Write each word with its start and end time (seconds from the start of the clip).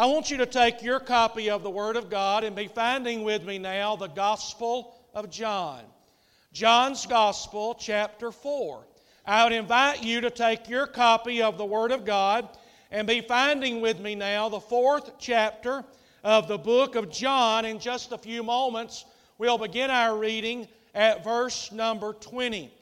I 0.00 0.06
want 0.06 0.30
you 0.30 0.36
to 0.36 0.46
take 0.46 0.80
your 0.80 1.00
copy 1.00 1.50
of 1.50 1.64
the 1.64 1.70
Word 1.70 1.96
of 1.96 2.08
God 2.08 2.44
and 2.44 2.54
be 2.54 2.68
finding 2.68 3.24
with 3.24 3.44
me 3.44 3.58
now 3.58 3.96
the 3.96 4.06
Gospel 4.06 4.94
of 5.12 5.28
John. 5.28 5.82
John's 6.52 7.04
Gospel, 7.04 7.74
chapter 7.74 8.30
4. 8.30 8.84
I 9.26 9.42
would 9.42 9.52
invite 9.52 10.04
you 10.04 10.20
to 10.20 10.30
take 10.30 10.68
your 10.68 10.86
copy 10.86 11.42
of 11.42 11.58
the 11.58 11.64
Word 11.64 11.90
of 11.90 12.04
God 12.04 12.48
and 12.92 13.08
be 13.08 13.22
finding 13.22 13.80
with 13.80 13.98
me 13.98 14.14
now 14.14 14.48
the 14.48 14.60
fourth 14.60 15.18
chapter 15.18 15.84
of 16.22 16.46
the 16.46 16.58
book 16.58 16.94
of 16.94 17.10
John. 17.10 17.64
In 17.64 17.80
just 17.80 18.12
a 18.12 18.18
few 18.18 18.44
moments, 18.44 19.04
we'll 19.36 19.58
begin 19.58 19.90
our 19.90 20.16
reading 20.16 20.68
at 20.94 21.24
verse 21.24 21.72
number 21.72 22.12
20. 22.12 22.72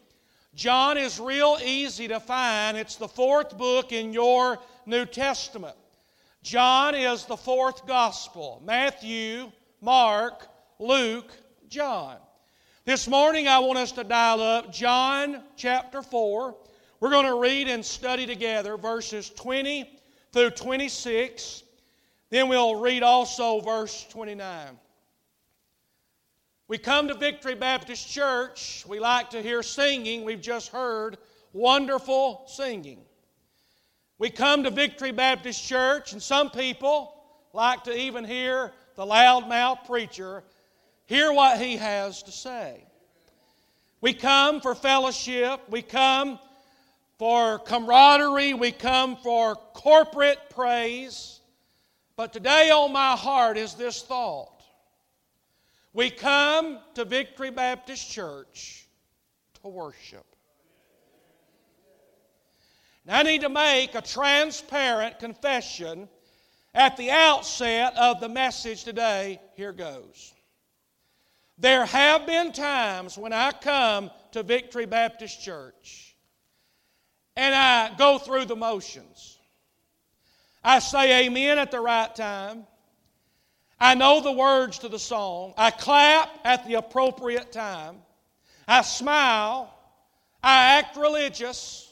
John 0.55 0.99
is 0.99 1.19
real 1.19 1.57
easy 1.65 2.09
to 2.09 2.21
find, 2.21 2.77
it's 2.77 2.97
the 2.97 3.09
fourth 3.09 3.57
book 3.57 3.91
in 3.91 4.13
your 4.13 4.59
New 4.85 5.07
Testament. 5.07 5.77
John 6.47 6.95
is 6.95 7.25
the 7.25 7.37
fourth 7.37 7.89
gospel 7.89 8.63
Matthew, 8.65 9.51
Mark, 9.81 10.47
Luke, 10.79 11.33
John. 11.69 12.19
This 12.85 13.09
morning 13.09 13.49
I 13.49 13.59
want 13.59 13.81
us 13.81 13.91
to 13.91 14.05
dial 14.05 14.41
up 14.41 14.73
John 14.73 15.43
chapter 15.57 16.03
4. 16.03 16.57
We're 17.01 17.11
going 17.11 17.27
to 17.27 17.41
read 17.41 17.67
and 17.67 17.85
study 17.85 18.27
together 18.27 18.77
verses 18.77 19.29
20 19.31 19.91
through 20.33 20.51
26. 20.51 21.65
Then 22.31 22.49
we'll 22.49 22.77
read 22.77 23.03
also 23.03 23.59
verse 23.59 24.07
29. 24.09 24.79
We 26.69 26.79
come 26.79 27.09
to 27.09 27.15
Victory 27.15 27.57
Baptist 27.57 28.09
Church. 28.09 28.85
We 28.87 29.01
like 29.01 29.31
to 29.31 29.43
hear 29.43 29.65
singing. 29.65 30.25
We've 30.25 30.41
just 30.41 30.69
heard 30.69 31.19
wonderful 31.53 32.45
singing. 32.47 33.06
We 34.19 34.31
come 34.31 34.65
to 34.65 34.71
Victory 34.71 35.13
Baptist 35.13 35.63
Church, 35.63 36.13
and 36.13 36.23
some 36.23 36.51
people 36.51 37.13
like 37.53 37.85
to 37.85 37.95
even 37.97 38.25
hear 38.25 38.73
the 38.95 39.05
loudmouth 39.05 39.87
preacher 39.87 40.43
hear 41.07 41.33
what 41.33 41.61
he 41.61 41.77
has 41.77 42.23
to 42.25 42.33
say. 42.33 42.85
We 44.01 44.13
come 44.13 44.61
for 44.61 44.75
fellowship, 44.75 45.61
we 45.69 45.83
come 45.83 46.39
for 47.19 47.59
camaraderie, 47.61 48.55
we 48.55 48.73
come 48.73 49.17
for 49.17 49.55
corporate 49.55 50.39
praise. 50.51 51.41
But 52.17 52.33
today 52.33 52.71
on 52.71 52.93
my 52.93 53.17
heart 53.17 53.57
is 53.57 53.75
this 53.75 54.03
thought. 54.03 54.63
We 55.93 56.11
come 56.11 56.79
to 56.95 57.05
Victory 57.05 57.51
Baptist 57.51 58.11
Church 58.11 58.87
to 59.63 59.69
worship. 59.69 60.36
Now, 63.07 63.21
I 63.21 63.23
need 63.23 63.43
to 63.43 63.49
make 63.49 63.95
a 63.95 64.03
transparent 64.03 65.21
confession 65.21 66.09
at 66.75 66.97
the 66.97 67.11
outset 67.11 67.97
of 67.97 68.21
the 68.21 68.29
message 68.29 68.83
today. 68.83 69.41
Here 69.55 69.73
goes. 69.73 70.35
There 71.59 71.87
have 71.87 72.27
been 72.27 72.53
times 72.53 73.17
when 73.17 73.33
I 73.33 73.53
come 73.53 74.11
to 74.33 74.43
Victory 74.43 74.87
Baptist 74.87 75.41
Church 75.41 76.17
and 77.37 77.55
I 77.55 77.95
go 77.97 78.19
through 78.19 78.47
the 78.47 78.57
motions. 78.57 79.39
I 80.65 80.81
say 80.81 81.27
amen 81.27 81.59
at 81.59 81.71
the 81.71 81.81
right 81.81 82.15
time. 82.15 82.67
I 83.79 83.95
know 83.95 84.21
the 84.21 84.33
words 84.33 84.81
to 84.81 84.89
the 84.89 84.99
song. 84.99 85.55
I 85.57 85.71
clap 85.71 86.41
at 86.45 86.67
the 86.67 86.75
appropriate 86.75 87.53
time. 87.53 87.99
I 88.67 88.83
smile. 88.83 89.73
I 90.43 90.79
act 90.79 90.97
religious. 90.97 91.86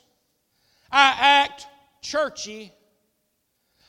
I 0.94 1.16
act 1.18 1.66
churchy, 2.02 2.72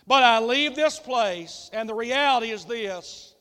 but 0.08 0.24
I 0.24 0.40
leave 0.40 0.76
this 0.76 0.98
place, 0.98 1.70
and 1.72 1.88
the 1.88 1.94
reality 1.94 2.50
is 2.50 2.66
this 2.66 3.36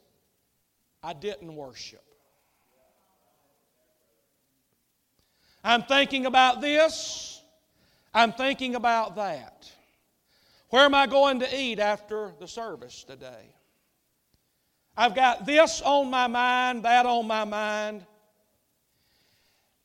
I 1.03 1.15
didn't 1.15 1.57
worship. 1.57 2.05
I'm 5.65 5.83
thinking 5.85 6.27
about 6.27 6.61
this, 6.61 7.41
I'm 8.13 8.35
thinking 8.35 8.75
about 8.75 9.17
that. 9.17 9.73
Where 10.69 10.85
am 10.85 10.95
I 10.95 11.07
going 11.07 11.41
to 11.41 11.59
eat 11.59 11.79
after 11.79 12.33
the 12.39 12.47
service 12.47 13.03
today? 13.05 13.55
I've 14.95 15.15
got 15.15 15.47
this 15.47 15.81
on 15.81 16.11
my 16.11 16.27
mind, 16.27 16.85
that 16.85 17.07
on 17.07 17.27
my 17.27 17.45
mind. 17.45 18.05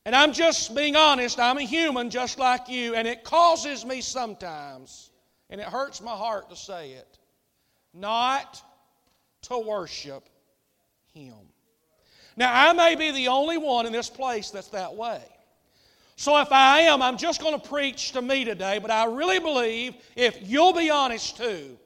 And 0.09 0.15
I'm 0.15 0.33
just 0.33 0.73
being 0.73 0.95
honest, 0.95 1.39
I'm 1.39 1.59
a 1.59 1.61
human 1.61 2.09
just 2.09 2.39
like 2.39 2.67
you, 2.67 2.95
and 2.95 3.07
it 3.07 3.23
causes 3.23 3.85
me 3.85 4.01
sometimes, 4.01 5.11
and 5.51 5.61
it 5.61 5.67
hurts 5.67 6.01
my 6.01 6.15
heart 6.15 6.49
to 6.49 6.55
say 6.55 6.93
it, 6.93 7.19
not 7.93 8.59
to 9.43 9.59
worship 9.59 10.27
Him. 11.13 11.35
Now, 12.35 12.51
I 12.51 12.73
may 12.73 12.95
be 12.95 13.11
the 13.11 13.27
only 13.27 13.59
one 13.59 13.85
in 13.85 13.91
this 13.91 14.09
place 14.09 14.49
that's 14.49 14.69
that 14.69 14.95
way. 14.95 15.21
So 16.15 16.41
if 16.41 16.51
I 16.51 16.79
am, 16.79 17.03
I'm 17.03 17.19
just 17.19 17.39
going 17.39 17.61
to 17.61 17.69
preach 17.69 18.13
to 18.13 18.21
me 18.23 18.45
today, 18.45 18.79
but 18.79 18.89
I 18.89 19.05
really 19.05 19.37
believe 19.37 19.93
if 20.15 20.39
you'll 20.41 20.73
be 20.73 20.89
honest 20.89 21.37
too, 21.37 21.77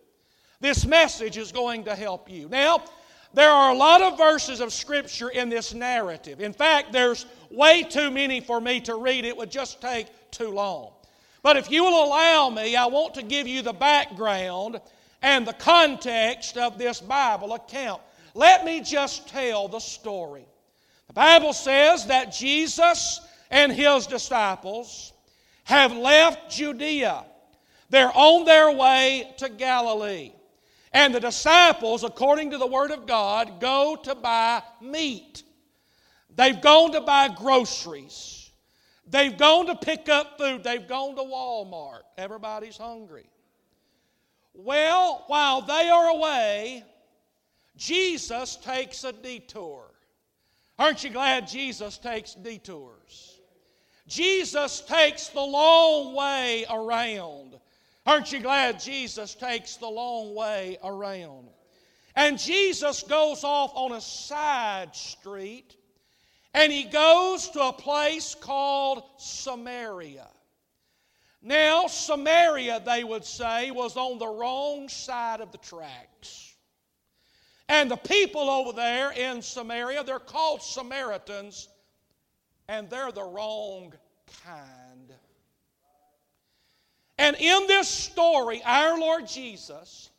this 0.62 0.86
message 0.86 1.36
is 1.36 1.52
going 1.52 1.84
to 1.84 1.94
help 1.94 2.32
you. 2.32 2.48
Now, 2.48 2.86
there 3.34 3.50
are 3.50 3.72
a 3.72 3.78
lot 3.78 4.02
of 4.02 4.18
verses 4.18 4.60
of 4.60 4.72
Scripture 4.72 5.30
in 5.30 5.50
this 5.50 5.74
narrative. 5.74 6.40
In 6.40 6.54
fact, 6.54 6.92
there's 6.92 7.26
way 7.50 7.84
too 7.84 8.12
many 8.12 8.40
for 8.40 8.62
me 8.62 8.80
to 8.82 8.96
read. 8.96 9.26
It 9.26 9.36
would 9.36 9.52
just 9.52 9.82
take 9.82 10.08
too 10.32 10.50
long. 10.50 10.92
But 11.42 11.58
if 11.58 11.70
you 11.72 11.84
will 11.84 12.06
allow 12.06 12.50
me, 12.50 12.76
I 12.76 12.86
want 12.86 13.16
to 13.16 13.24
give 13.24 13.48
you 13.48 13.62
the 13.62 13.74
background 13.74 14.80
and 15.22 15.48
the 15.48 15.54
context 15.54 16.58
of 16.58 16.78
this 16.78 17.02
Bible 17.02 17.54
account. 17.54 18.02
Let 18.34 18.66
me 18.66 18.82
just 18.82 19.28
tell 19.28 19.68
the 19.68 19.80
story. 19.80 20.46
The 21.08 21.14
Bible 21.14 21.54
says 21.54 22.06
that 22.08 22.34
Jesus 22.34 23.20
and 23.52 23.72
his 23.72 24.08
disciples 24.08 25.14
have 25.66 25.96
left 25.96 26.52
Judea. 26.52 27.26
They're 27.90 28.12
on 28.14 28.46
their 28.46 28.72
way 28.72 29.34
to 29.38 29.50
Galilee. 29.50 30.32
And 30.94 31.14
the 31.14 31.20
disciples, 31.20 32.04
according 32.04 32.52
to 32.52 32.58
the 32.58 32.68
Word 32.68 32.92
of 32.92 33.08
God, 33.08 33.60
go 33.60 33.96
to 34.04 34.14
buy 34.14 34.62
meat. 34.80 35.44
They've 36.36 36.62
gone 36.62 36.92
to 36.92 37.02
buy 37.02 37.30
groceries. 37.30 38.52
They've 39.08 39.36
gone 39.36 39.66
to 39.68 39.76
pick 39.76 40.08
up 40.08 40.38
food. 40.38 40.64
They've 40.64 40.88
gone 40.88 41.16
to 41.16 41.24
Walmart. 41.24 42.02
Everybody's 42.18 42.78
hungry. 42.78 43.26
Well, 44.54 45.24
while 45.28 45.62
they 45.62 45.90
are 45.90 46.10
away, 46.10 46.84
Jesus 47.76 48.56
takes 48.56 49.04
a 49.04 49.12
detour. 49.12 49.90
Aren't 50.78 51.04
you 51.04 51.10
glad 51.10 51.48
Jesus 51.48 51.98
takes 51.98 52.36
detours? 52.36 53.40
Jesus 54.08 54.82
takes 54.82 55.28
the 55.30 55.42
long 55.42 56.14
way 56.14 56.66
around. 56.70 57.53
Aren't 58.06 58.32
you 58.32 58.42
glad 58.42 58.80
Jesus 58.80 59.34
takes 59.36 59.78
the 59.78 59.88
long 59.88 60.36
way 60.36 60.78
around? 60.84 61.48
And 62.16 62.38
Jesus 62.38 63.04
goes 63.04 63.44
off 63.44 63.72
on 63.76 63.94
a 63.94 64.02
side 64.02 64.96
street 64.96 65.76
and 66.54 66.72
he 66.72 66.84
goes 66.84 67.50
to 67.50 67.62
a 67.62 67.74
place 67.74 68.36
called 68.36 69.04
Samaria. 69.18 70.28
Now, 71.42 71.88
Samaria, 71.88 72.82
they 72.86 73.04
would 73.04 73.26
say, 73.26 73.72
was 73.72 73.98
on 73.98 74.20
the 74.20 74.28
wrong 74.28 74.88
side 74.88 75.42
of 75.42 75.52
the 75.52 75.58
tracks. 75.58 76.54
And 77.68 77.90
the 77.90 77.98
people 77.98 78.50
over 78.50 78.72
there 78.72 79.12
in 79.12 79.42
Samaria, 79.42 80.04
they're 80.04 80.20
called 80.20 80.62
Samaritans, 80.62 81.70
and 82.68 82.90
they're 82.90 83.12
the 83.12 83.24
wrong 83.24 83.94
kind. 84.46 84.83
And 87.18 87.36
in 87.38 87.68
this 87.68 87.88
story, 87.88 88.62
our 88.66 89.00
Lord 89.00 89.28
Jesus 89.28 90.10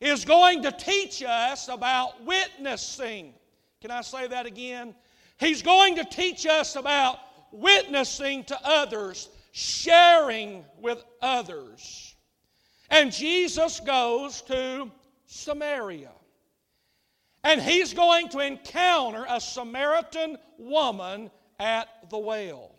is 0.00 0.24
going 0.24 0.62
to 0.62 0.72
teach 0.72 1.22
us 1.22 1.68
about 1.68 2.24
witnessing. 2.24 3.34
Can 3.80 3.90
I 3.90 4.00
say 4.00 4.26
that 4.28 4.46
again? 4.46 4.94
He's 5.38 5.62
going 5.62 5.96
to 5.96 6.04
teach 6.04 6.46
us 6.46 6.76
about 6.76 7.18
witnessing 7.52 8.44
to 8.44 8.58
others, 8.64 9.28
sharing 9.52 10.64
with 10.80 11.04
others. 11.20 12.14
And 12.90 13.12
Jesus 13.12 13.80
goes 13.80 14.40
to 14.42 14.90
Samaria. 15.26 16.10
And 17.44 17.62
he's 17.62 17.94
going 17.94 18.28
to 18.30 18.40
encounter 18.40 19.24
a 19.28 19.40
Samaritan 19.40 20.38
woman 20.58 21.30
at 21.60 21.88
the 22.10 22.18
well. 22.18 22.74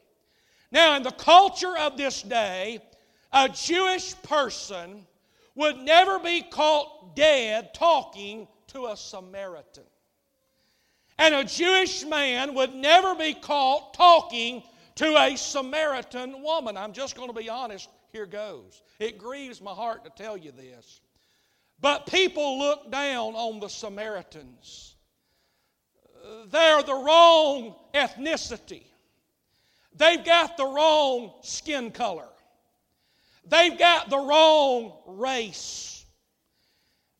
Now, 0.71 0.95
in 0.95 1.03
the 1.03 1.11
culture 1.11 1.77
of 1.77 1.97
this 1.97 2.21
day, 2.21 2.79
a 3.31 3.49
Jewish 3.49 4.19
person 4.23 5.05
would 5.55 5.77
never 5.77 6.19
be 6.19 6.41
caught 6.41 7.15
dead 7.15 7.73
talking 7.73 8.47
to 8.67 8.87
a 8.87 8.97
Samaritan. 8.97 9.83
And 11.17 11.35
a 11.35 11.43
Jewish 11.43 12.05
man 12.05 12.53
would 12.53 12.73
never 12.73 13.13
be 13.13 13.33
caught 13.33 13.93
talking 13.93 14.63
to 14.95 15.17
a 15.17 15.35
Samaritan 15.35 16.41
woman. 16.41 16.77
I'm 16.77 16.93
just 16.93 17.15
going 17.15 17.27
to 17.27 17.33
be 17.33 17.49
honest. 17.49 17.89
Here 18.11 18.25
goes. 18.25 18.81
It 18.99 19.17
grieves 19.17 19.61
my 19.61 19.73
heart 19.73 20.03
to 20.05 20.11
tell 20.11 20.37
you 20.37 20.51
this. 20.51 21.01
But 21.81 22.07
people 22.07 22.59
look 22.59 22.91
down 22.91 23.35
on 23.35 23.59
the 23.59 23.67
Samaritans. 23.67 24.95
They're 26.47 26.83
the 26.83 26.93
wrong 26.93 27.75
ethnicity. 27.93 28.83
They've 29.95 30.23
got 30.23 30.57
the 30.57 30.65
wrong 30.65 31.33
skin 31.41 31.91
color. 31.91 32.27
They've 33.49 33.77
got 33.77 34.09
the 34.09 34.17
wrong 34.17 34.93
race. 35.07 36.05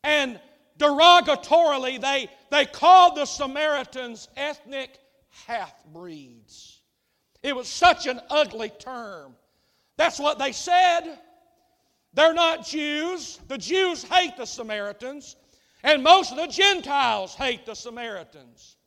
And 0.04 0.40
derogatorily, 0.78 2.00
they, 2.00 2.30
they 2.52 2.66
called 2.66 3.18
the 3.18 3.26
Samaritans 3.26 4.30
ethnic 4.38 4.98
half 5.48 5.74
breeds. 5.86 6.82
It 7.44 7.56
was 7.56 7.68
such 7.68 8.06
an 8.06 8.20
ugly 8.30 8.70
term. 8.80 9.36
That's 9.98 10.20
what 10.20 10.40
they 10.40 10.52
said. 10.52 11.20
They're 12.14 12.34
not 12.34 12.66
Jews. 12.66 13.40
The 13.48 13.58
Jews 13.58 14.04
hate 14.04 14.38
the 14.38 14.46
Samaritans, 14.46 15.36
and 15.84 16.04
most 16.04 16.32
of 16.32 16.38
the 16.38 16.48
Gentiles 16.48 17.36
hate 17.36 17.66
the 17.66 17.76
Samaritans. 17.76 18.78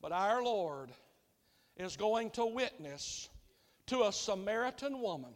But 0.00 0.12
our 0.12 0.42
Lord 0.42 0.90
is 1.76 1.96
going 1.96 2.30
to 2.30 2.46
witness 2.46 3.28
to 3.86 4.04
a 4.04 4.12
Samaritan 4.12 5.00
woman. 5.00 5.32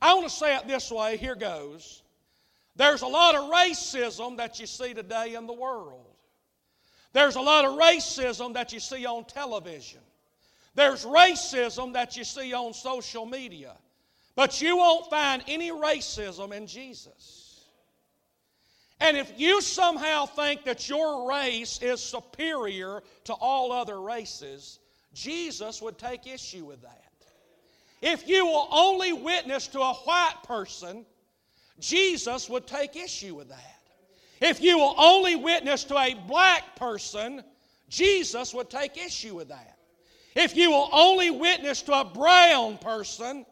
I 0.00 0.14
want 0.14 0.28
to 0.28 0.34
say 0.34 0.56
it 0.56 0.66
this 0.66 0.90
way 0.90 1.16
here 1.16 1.34
goes. 1.34 2.02
There's 2.76 3.02
a 3.02 3.06
lot 3.06 3.34
of 3.34 3.50
racism 3.50 4.36
that 4.36 4.60
you 4.60 4.66
see 4.66 4.92
today 4.92 5.34
in 5.34 5.46
the 5.46 5.52
world. 5.52 6.04
There's 7.12 7.36
a 7.36 7.40
lot 7.40 7.64
of 7.64 7.78
racism 7.78 8.54
that 8.54 8.72
you 8.72 8.80
see 8.80 9.06
on 9.06 9.24
television. 9.24 10.00
There's 10.74 11.06
racism 11.06 11.94
that 11.94 12.16
you 12.16 12.24
see 12.24 12.52
on 12.52 12.74
social 12.74 13.24
media. 13.24 13.72
But 14.34 14.60
you 14.60 14.76
won't 14.76 15.08
find 15.08 15.42
any 15.48 15.70
racism 15.70 16.52
in 16.52 16.66
Jesus. 16.66 17.64
And 19.00 19.16
if 19.16 19.32
you 19.38 19.62
somehow 19.62 20.26
think 20.26 20.64
that 20.64 20.88
your 20.88 21.28
race 21.28 21.80
is 21.80 22.00
superior 22.00 23.02
to 23.24 23.32
all 23.32 23.72
other 23.72 24.00
races, 24.00 24.78
Jesus 25.14 25.80
would 25.80 25.98
take 25.98 26.26
issue 26.26 26.66
with 26.66 26.82
that. 26.82 27.05
If 28.08 28.28
you 28.28 28.46
will 28.46 28.68
only 28.70 29.12
witness 29.12 29.66
to 29.66 29.80
a 29.80 29.92
white 29.92 30.36
person, 30.44 31.04
Jesus 31.80 32.48
would 32.48 32.64
take 32.64 32.94
issue 32.94 33.34
with 33.34 33.48
that. 33.48 33.80
If 34.40 34.62
you 34.62 34.78
will 34.78 34.94
only 34.96 35.34
witness 35.34 35.82
to 35.84 35.98
a 35.98 36.14
black 36.14 36.76
person, 36.76 37.42
Jesus 37.88 38.54
would 38.54 38.70
take 38.70 38.96
issue 38.96 39.34
with 39.34 39.48
that. 39.48 39.76
If 40.36 40.56
you 40.56 40.70
will 40.70 40.88
only 40.92 41.30
witness 41.30 41.82
to 41.82 42.00
a 42.00 42.04
brown 42.04 42.78
person, 42.78 43.44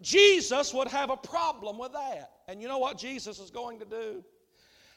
Jesus 0.00 0.72
would 0.72 0.88
have 0.88 1.10
a 1.10 1.16
problem 1.18 1.76
with 1.76 1.92
that. 1.92 2.30
And 2.48 2.62
you 2.62 2.68
know 2.68 2.78
what 2.78 2.96
Jesus 2.96 3.38
is 3.38 3.50
going 3.50 3.80
to 3.80 3.84
do? 3.84 4.24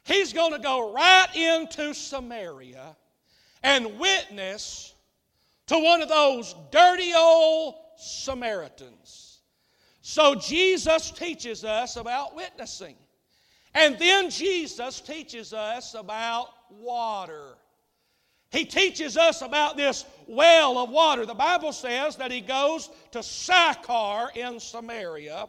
He's 0.06 0.32
going 0.32 0.54
to 0.54 0.60
go 0.60 0.94
right 0.94 1.28
into 1.36 1.94
Samaria 1.94 2.96
and 3.64 4.00
witness 4.00 4.94
to 5.68 5.78
one 5.78 6.02
of 6.02 6.08
those 6.08 6.56
dirty 6.72 7.12
old 7.14 7.82
Samaritans. 8.04 9.40
So 10.02 10.36
Jesus 10.36 11.12
teaches 11.12 11.64
us 11.64 11.96
about 11.96 12.36
witnessing. 12.36 12.96
And 13.74 13.98
then 13.98 14.30
Jesus 14.30 15.00
teaches 15.00 15.54
us 15.54 15.96
about 15.96 16.50
water. 16.70 17.56
He 18.52 18.66
teaches 18.66 19.18
us 19.18 19.42
about 19.42 19.78
this 19.78 20.06
well 20.28 20.78
of 20.78 20.92
water. 20.92 21.26
The 21.26 21.34
Bible 21.34 21.72
says 21.72 22.18
that 22.18 22.32
he 22.32 22.40
goes 22.40 22.90
to 23.12 23.24
Sychar 23.24 24.30
in 24.36 24.60
Samaria, 24.60 25.48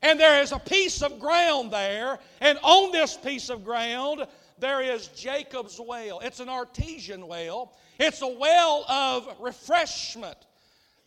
and 0.00 0.18
there 0.18 0.40
is 0.40 0.52
a 0.52 0.58
piece 0.58 1.02
of 1.02 1.20
ground 1.20 1.70
there, 1.70 2.18
and 2.40 2.58
on 2.62 2.92
this 2.92 3.14
piece 3.14 3.50
of 3.50 3.62
ground, 3.62 4.26
there 4.58 4.80
is 4.80 5.08
Jacob's 5.08 5.78
well. 5.78 6.20
It's 6.20 6.40
an 6.40 6.48
artesian 6.48 7.26
well, 7.26 7.74
it's 7.98 8.22
a 8.22 8.26
well 8.26 8.86
of 8.88 9.28
refreshment. 9.38 10.38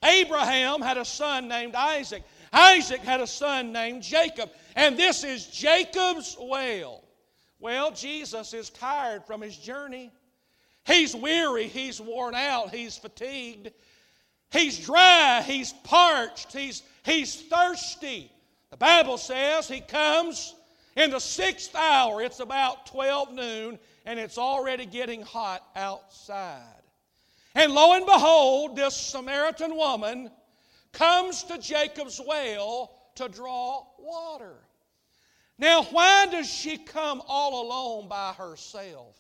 Abraham 0.03 0.81
had 0.81 0.97
a 0.97 1.05
son 1.05 1.47
named 1.47 1.75
Isaac. 1.75 2.23
Isaac 2.51 3.01
had 3.01 3.21
a 3.21 3.27
son 3.27 3.71
named 3.71 4.01
Jacob. 4.03 4.49
And 4.75 4.97
this 4.97 5.23
is 5.23 5.45
Jacob's 5.47 6.37
well. 6.39 7.03
Well, 7.59 7.91
Jesus 7.91 8.53
is 8.53 8.69
tired 8.69 9.25
from 9.25 9.41
his 9.41 9.57
journey. 9.57 10.11
He's 10.85 11.15
weary, 11.15 11.67
he's 11.67 11.99
worn 12.01 12.33
out, 12.33 12.73
he's 12.73 12.97
fatigued, 12.97 13.71
he's 14.49 14.79
dry, 14.79 15.43
he's 15.45 15.73
parched, 15.83 16.53
he's, 16.53 16.81
he's 17.03 17.35
thirsty. 17.43 18.31
The 18.71 18.77
Bible 18.77 19.17
says 19.17 19.67
he 19.67 19.81
comes 19.81 20.55
in 20.95 21.11
the 21.11 21.19
sixth 21.19 21.75
hour. 21.75 22.21
It's 22.21 22.39
about 22.39 22.85
12 22.87 23.33
noon, 23.33 23.79
and 24.05 24.19
it's 24.19 24.37
already 24.37 24.85
getting 24.85 25.21
hot 25.21 25.63
outside. 25.75 26.78
And 27.59 27.73
lo 27.73 27.91
and 27.91 28.05
behold, 28.05 28.77
this 28.77 28.95
Samaritan 28.95 29.75
woman 29.75 30.31
comes 30.93 31.43
to 31.43 31.57
Jacob's 31.57 32.21
well 32.25 32.89
to 33.15 33.27
draw 33.27 33.85
water. 33.99 34.55
Now, 35.57 35.83
why 35.83 36.27
does 36.27 36.49
she 36.49 36.77
come 36.77 37.21
all 37.27 37.61
alone 37.61 38.07
by 38.07 38.31
herself? 38.31 39.17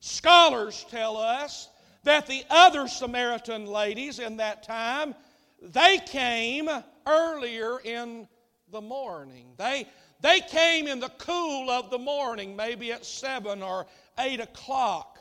Scholars 0.00 0.84
tell 0.90 1.16
us 1.16 1.68
that 2.02 2.26
the 2.26 2.42
other 2.50 2.88
Samaritan 2.88 3.66
ladies 3.66 4.18
in 4.18 4.38
that 4.38 4.64
time, 4.64 5.14
they 5.62 5.98
came 5.98 6.68
earlier 7.06 7.78
in 7.84 8.26
the 8.72 8.80
morning. 8.80 9.46
They, 9.58 9.86
they 10.20 10.40
came 10.40 10.88
in 10.88 10.98
the 10.98 11.12
cool 11.18 11.70
of 11.70 11.88
the 11.90 11.98
morning, 12.00 12.56
maybe 12.56 12.90
at 12.90 13.06
7 13.06 13.62
or 13.62 13.86
8 14.18 14.40
o'clock. 14.40 15.20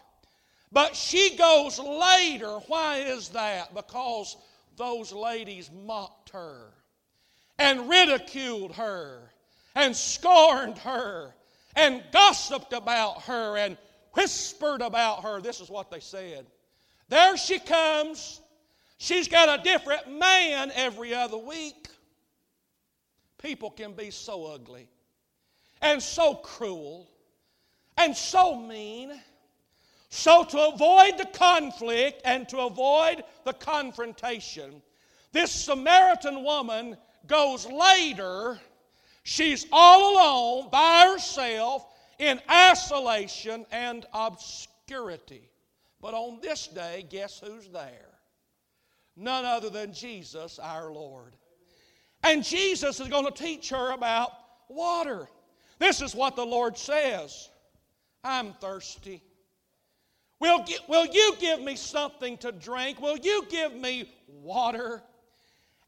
But 0.71 0.95
she 0.95 1.35
goes 1.35 1.79
later. 1.79 2.59
Why 2.67 2.97
is 2.97 3.29
that? 3.29 3.73
Because 3.73 4.37
those 4.77 5.11
ladies 5.11 5.69
mocked 5.85 6.29
her 6.29 6.73
and 7.57 7.89
ridiculed 7.89 8.73
her 8.75 9.31
and 9.75 9.95
scorned 9.95 10.77
her 10.79 11.33
and 11.75 12.03
gossiped 12.11 12.73
about 12.73 13.23
her 13.23 13.57
and 13.57 13.77
whispered 14.13 14.81
about 14.81 15.23
her. 15.23 15.41
This 15.41 15.59
is 15.59 15.69
what 15.69 15.91
they 15.91 15.99
said. 15.99 16.45
There 17.09 17.37
she 17.37 17.59
comes. 17.59 18.41
She's 18.97 19.27
got 19.27 19.59
a 19.59 19.63
different 19.63 20.19
man 20.19 20.71
every 20.75 21.13
other 21.13 21.37
week. 21.37 21.87
People 23.41 23.71
can 23.71 23.93
be 23.93 24.11
so 24.11 24.45
ugly 24.45 24.89
and 25.81 26.03
so 26.03 26.35
cruel 26.35 27.09
and 27.97 28.15
so 28.15 28.59
mean. 28.59 29.19
So, 30.09 30.43
to 30.43 30.69
avoid 30.73 31.19
the 31.19 31.27
conflict 31.33 32.21
and 32.25 32.49
to 32.49 32.59
avoid 32.59 33.23
the 33.45 33.53
confrontation, 33.53 34.81
this 35.31 35.51
Samaritan 35.51 36.43
woman 36.43 36.97
goes 37.27 37.67
later. 37.67 38.59
She's 39.23 39.67
all 39.71 40.13
alone 40.13 40.69
by 40.71 41.11
herself 41.11 41.85
in 42.17 42.41
isolation 42.49 43.67
and 43.71 44.05
obscurity. 44.11 45.49
But 46.01 46.15
on 46.15 46.39
this 46.41 46.67
day, 46.67 47.05
guess 47.07 47.39
who's 47.39 47.67
there? 47.67 48.09
None 49.15 49.45
other 49.45 49.69
than 49.69 49.93
Jesus, 49.93 50.57
our 50.57 50.91
Lord. 50.91 51.33
And 52.23 52.43
Jesus 52.43 52.99
is 52.99 53.07
going 53.09 53.25
to 53.25 53.31
teach 53.31 53.69
her 53.69 53.91
about 53.91 54.31
water. 54.69 55.27
This 55.77 56.01
is 56.01 56.15
what 56.15 56.35
the 56.35 56.45
Lord 56.45 56.77
says 56.77 57.49
I'm 58.23 58.53
thirsty. 58.53 59.21
Will, 60.39 60.65
will 60.87 61.05
you 61.05 61.33
give 61.39 61.61
me 61.61 61.75
something 61.75 62.37
to 62.37 62.51
drink? 62.51 63.01
Will 63.01 63.17
you 63.17 63.45
give 63.49 63.75
me 63.75 64.09
water? 64.41 65.01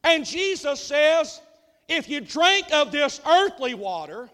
And 0.03 0.25
Jesus 0.25 0.79
says, 0.81 1.41
if 1.88 2.10
you 2.10 2.22
drink 2.22 2.67
of 2.74 2.91
this 2.91 3.22
earthly 3.25 3.74
water, 3.74 4.29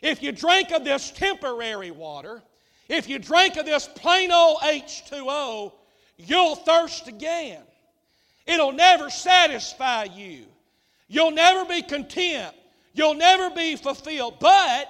if 0.00 0.22
you 0.22 0.32
drink 0.32 0.70
of 0.70 0.84
this 0.84 1.10
temporary 1.10 1.90
water, 1.90 2.42
if 2.88 3.08
you 3.08 3.18
drink 3.18 3.56
of 3.56 3.66
this 3.66 3.88
plain 3.94 4.32
old 4.32 4.58
H2O, 4.60 5.72
you'll 6.16 6.56
thirst 6.56 7.08
again. 7.08 7.62
It'll 8.46 8.72
never 8.72 9.10
satisfy 9.10 10.04
you. 10.04 10.46
You'll 11.08 11.30
never 11.30 11.64
be 11.66 11.82
content. 11.82 12.54
You'll 12.94 13.14
never 13.14 13.50
be 13.50 13.76
fulfilled. 13.76 14.36
But 14.40 14.88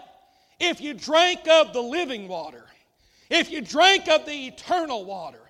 if 0.61 0.81
you 0.81 0.95
drink 0.95 1.47
of 1.49 1.73
the 1.73 1.81
living 1.83 2.29
water, 2.29 2.65
if 3.31 3.51
you 3.51 3.61
drink 3.61 4.09
of 4.09 4.25
the 4.27 4.47
eternal 4.47 5.05
water, 5.05 5.41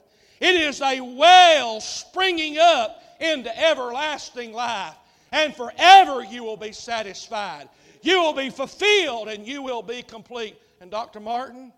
it 0.41 0.55
is 0.55 0.81
a 0.81 1.01
well 1.01 1.81
springing 1.81 2.59
up 2.59 3.03
into 3.21 3.57
everlasting 3.61 4.53
life. 4.53 4.95
And 5.31 5.55
forever 5.55 6.23
you 6.23 6.43
will 6.43 6.57
be 6.57 6.73
satisfied. 6.73 7.69
You 8.03 8.23
will 8.23 8.33
be 8.33 8.51
fulfilled 8.51 9.29
and 9.29 9.47
you 9.47 9.63
will 9.63 9.83
be 9.83 10.03
complete. 10.03 10.57
And 10.81 10.91
Dr. 10.91 11.21
Martin, 11.21 11.73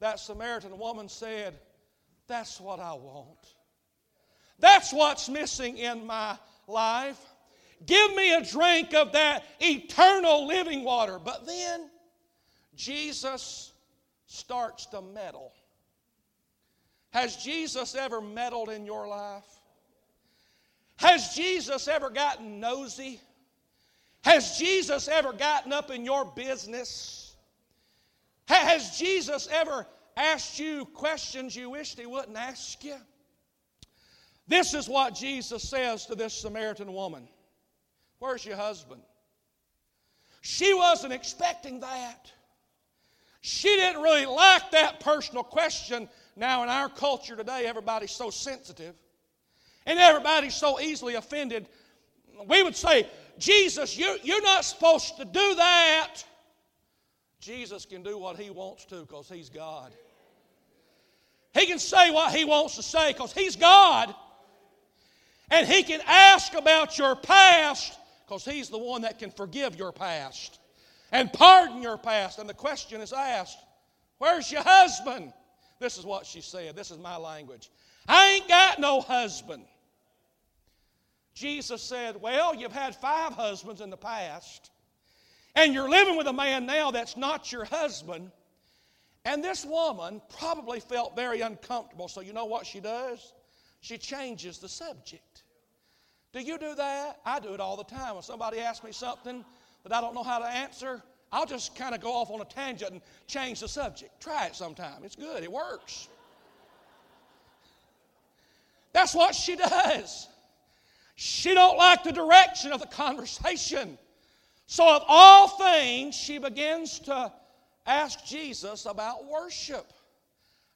that 0.00 0.20
Samaritan 0.20 0.78
woman 0.78 1.08
said, 1.08 1.54
That's 2.26 2.60
what 2.60 2.80
I 2.80 2.92
want. 2.92 3.54
That's 4.58 4.92
what's 4.92 5.28
missing 5.28 5.78
in 5.78 6.06
my 6.06 6.38
life. 6.66 7.20
Give 7.86 8.14
me 8.14 8.32
a 8.32 8.44
drink 8.44 8.94
of 8.94 9.12
that 9.12 9.44
eternal 9.60 10.46
living 10.46 10.84
water. 10.84 11.18
But 11.18 11.46
then, 11.46 11.90
Jesus 12.76 13.73
starts 14.34 14.86
to 14.86 15.00
meddle. 15.00 15.52
Has 17.10 17.36
Jesus 17.36 17.94
ever 17.94 18.20
meddled 18.20 18.68
in 18.68 18.84
your 18.84 19.06
life? 19.06 19.44
Has 20.96 21.34
Jesus 21.34 21.88
ever 21.88 22.10
gotten 22.10 22.60
nosy? 22.60 23.20
Has 24.22 24.58
Jesus 24.58 25.08
ever 25.08 25.32
gotten 25.32 25.72
up 25.72 25.90
in 25.90 26.04
your 26.04 26.24
business? 26.24 27.36
Has 28.46 28.98
Jesus 28.98 29.48
ever 29.50 29.86
asked 30.16 30.58
you 30.58 30.86
questions 30.86 31.54
you 31.54 31.70
wished 31.70 31.98
he 31.98 32.06
wouldn't 32.06 32.36
ask 32.36 32.82
you? 32.84 32.96
This 34.46 34.74
is 34.74 34.88
what 34.88 35.14
Jesus 35.14 35.68
says 35.68 36.06
to 36.06 36.14
this 36.14 36.34
Samaritan 36.34 36.92
woman 36.92 37.28
Where's 38.18 38.44
your 38.44 38.56
husband? 38.56 39.02
She 40.40 40.72
wasn't 40.74 41.12
expecting 41.12 41.80
that. 41.80 42.32
She 43.46 43.68
didn't 43.76 44.00
really 44.00 44.24
like 44.24 44.70
that 44.70 45.00
personal 45.00 45.44
question. 45.44 46.08
Now, 46.34 46.62
in 46.62 46.70
our 46.70 46.88
culture 46.88 47.36
today, 47.36 47.66
everybody's 47.66 48.10
so 48.10 48.30
sensitive 48.30 48.94
and 49.84 49.98
everybody's 49.98 50.54
so 50.54 50.80
easily 50.80 51.16
offended. 51.16 51.68
We 52.48 52.62
would 52.62 52.74
say, 52.74 53.06
Jesus, 53.36 53.98
you, 53.98 54.16
you're 54.22 54.40
not 54.40 54.64
supposed 54.64 55.18
to 55.18 55.26
do 55.26 55.56
that. 55.56 56.24
Jesus 57.38 57.84
can 57.84 58.02
do 58.02 58.16
what 58.16 58.38
he 58.38 58.48
wants 58.48 58.86
to 58.86 59.02
because 59.02 59.28
he's 59.28 59.50
God. 59.50 59.92
He 61.52 61.66
can 61.66 61.78
say 61.78 62.10
what 62.10 62.34
he 62.34 62.46
wants 62.46 62.76
to 62.76 62.82
say 62.82 63.12
because 63.12 63.34
he's 63.34 63.56
God. 63.56 64.14
And 65.50 65.68
he 65.68 65.82
can 65.82 66.00
ask 66.06 66.54
about 66.54 66.96
your 66.96 67.14
past 67.14 67.92
because 68.24 68.46
he's 68.46 68.70
the 68.70 68.78
one 68.78 69.02
that 69.02 69.18
can 69.18 69.30
forgive 69.30 69.76
your 69.76 69.92
past 69.92 70.60
and 71.14 71.32
pardon 71.32 71.80
your 71.80 71.96
past. 71.96 72.40
And 72.40 72.48
the 72.48 72.54
question 72.54 73.00
is 73.00 73.12
asked, 73.12 73.56
Where's 74.18 74.50
your 74.50 74.62
husband? 74.62 75.32
This 75.78 75.96
is 75.96 76.04
what 76.04 76.26
she 76.26 76.40
said. 76.40 76.76
This 76.76 76.90
is 76.90 76.98
my 76.98 77.16
language. 77.16 77.70
I 78.06 78.32
ain't 78.32 78.48
got 78.48 78.80
no 78.80 79.00
husband. 79.00 79.64
Jesus 81.32 81.82
said, 81.82 82.20
Well, 82.20 82.54
you've 82.54 82.72
had 82.72 82.96
five 82.96 83.32
husbands 83.32 83.80
in 83.80 83.90
the 83.90 83.96
past, 83.96 84.70
and 85.54 85.72
you're 85.72 85.88
living 85.88 86.16
with 86.16 86.26
a 86.26 86.32
man 86.32 86.66
now 86.66 86.90
that's 86.90 87.16
not 87.16 87.50
your 87.52 87.64
husband. 87.64 88.30
And 89.24 89.42
this 89.42 89.64
woman 89.64 90.20
probably 90.38 90.80
felt 90.80 91.16
very 91.16 91.40
uncomfortable, 91.40 92.08
so 92.08 92.20
you 92.20 92.32
know 92.32 92.44
what 92.44 92.66
she 92.66 92.80
does? 92.80 93.32
She 93.80 93.98
changes 93.98 94.58
the 94.58 94.68
subject. 94.68 95.44
Do 96.32 96.40
you 96.40 96.58
do 96.58 96.74
that? 96.74 97.20
I 97.24 97.38
do 97.38 97.54
it 97.54 97.60
all 97.60 97.76
the 97.76 97.84
time. 97.84 98.14
When 98.14 98.22
somebody 98.24 98.58
asks 98.58 98.84
me 98.84 98.90
something 98.90 99.44
that 99.84 99.92
I 99.92 100.00
don't 100.00 100.14
know 100.14 100.22
how 100.22 100.38
to 100.38 100.46
answer, 100.46 101.02
I'll 101.30 101.46
just 101.46 101.76
kind 101.76 101.94
of 101.94 102.00
go 102.00 102.12
off 102.12 102.30
on 102.30 102.40
a 102.40 102.44
tangent 102.44 102.92
and 102.92 103.00
change 103.26 103.60
the 103.60 103.68
subject. 103.68 104.20
Try 104.20 104.46
it 104.46 104.56
sometime. 104.56 105.02
It's 105.04 105.16
good, 105.16 105.42
it 105.42 105.52
works. 105.52 106.08
That's 108.92 109.14
what 109.14 109.34
she 109.34 109.56
does. 109.56 110.28
She 111.16 111.54
don't 111.54 111.76
like 111.76 112.02
the 112.02 112.12
direction 112.12 112.72
of 112.72 112.80
the 112.80 112.86
conversation. 112.86 113.98
So 114.66 114.96
of 114.96 115.02
all 115.06 115.48
things, 115.48 116.14
she 116.14 116.38
begins 116.38 116.98
to 117.00 117.32
ask 117.86 118.24
Jesus 118.24 118.86
about 118.86 119.26
worship. 119.26 119.92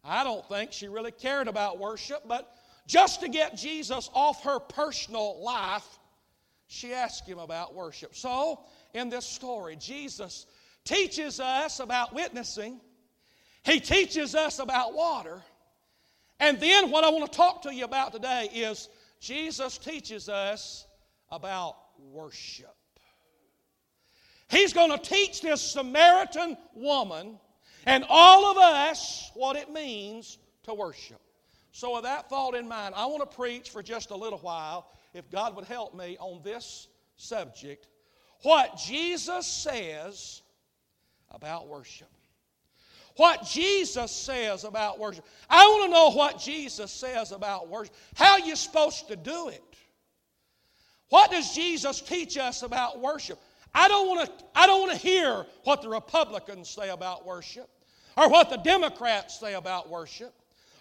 I 0.04 0.24
don't 0.24 0.46
think 0.48 0.72
she 0.72 0.88
really 0.88 1.10
cared 1.10 1.48
about 1.48 1.78
worship, 1.78 2.22
but 2.26 2.54
just 2.86 3.20
to 3.20 3.28
get 3.28 3.56
Jesus 3.56 4.10
off 4.14 4.44
her 4.44 4.58
personal 4.58 5.42
life, 5.42 5.86
she 6.66 6.92
asked 6.92 7.26
him 7.26 7.38
about 7.38 7.74
worship. 7.74 8.14
So, 8.14 8.60
in 8.94 9.08
this 9.08 9.26
story, 9.26 9.76
Jesus 9.76 10.46
teaches 10.84 11.40
us 11.40 11.80
about 11.80 12.14
witnessing, 12.14 12.80
he 13.64 13.80
teaches 13.80 14.34
us 14.34 14.58
about 14.58 14.94
water, 14.94 15.42
and 16.40 16.60
then 16.60 16.90
what 16.90 17.04
I 17.04 17.10
want 17.10 17.30
to 17.30 17.36
talk 17.36 17.62
to 17.62 17.74
you 17.74 17.84
about 17.84 18.12
today 18.12 18.48
is 18.54 18.88
Jesus 19.20 19.78
teaches 19.78 20.28
us 20.28 20.86
about 21.30 21.76
worship. 22.12 22.74
He's 24.48 24.72
going 24.72 24.90
to 24.90 24.98
teach 24.98 25.42
this 25.42 25.60
Samaritan 25.60 26.56
woman 26.74 27.38
and 27.84 28.04
all 28.08 28.50
of 28.50 28.56
us 28.56 29.30
what 29.34 29.56
it 29.56 29.70
means 29.70 30.38
to 30.64 30.74
worship. 30.74 31.20
So, 31.72 31.94
with 31.94 32.04
that 32.04 32.28
thought 32.28 32.54
in 32.54 32.66
mind, 32.66 32.94
I 32.96 33.06
want 33.06 33.28
to 33.28 33.36
preach 33.36 33.70
for 33.70 33.82
just 33.82 34.10
a 34.10 34.16
little 34.16 34.38
while, 34.38 34.90
if 35.12 35.30
God 35.30 35.54
would 35.54 35.66
help 35.66 35.94
me, 35.94 36.16
on 36.18 36.40
this 36.42 36.88
subject 37.16 37.86
what 38.42 38.76
Jesus 38.76 39.46
says 39.46 40.42
about 41.30 41.68
worship. 41.68 42.08
What 43.16 43.44
Jesus 43.44 44.12
says 44.12 44.62
about 44.62 45.00
worship. 45.00 45.24
I 45.50 45.64
want 45.66 45.86
to 45.86 45.90
know 45.90 46.10
what 46.10 46.38
Jesus 46.38 46.92
says 46.92 47.32
about 47.32 47.68
worship. 47.68 47.94
How 48.14 48.36
you 48.36 48.54
supposed 48.54 49.08
to 49.08 49.16
do 49.16 49.48
it. 49.48 49.62
What 51.08 51.30
does 51.30 51.52
Jesus 51.52 52.00
teach 52.00 52.36
us 52.36 52.62
about 52.62 53.00
worship? 53.00 53.40
I 53.74 53.88
don't 53.88 54.06
want 54.06 54.26
to, 54.26 54.44
I 54.54 54.66
don't 54.66 54.80
want 54.80 54.92
to 54.92 54.98
hear 54.98 55.46
what 55.64 55.82
the 55.82 55.88
Republicans 55.88 56.68
say 56.68 56.90
about 56.90 57.26
worship, 57.26 57.68
or 58.16 58.28
what 58.28 58.50
the 58.50 58.56
Democrats 58.56 59.38
say 59.40 59.54
about 59.54 59.88
worship, 59.88 60.32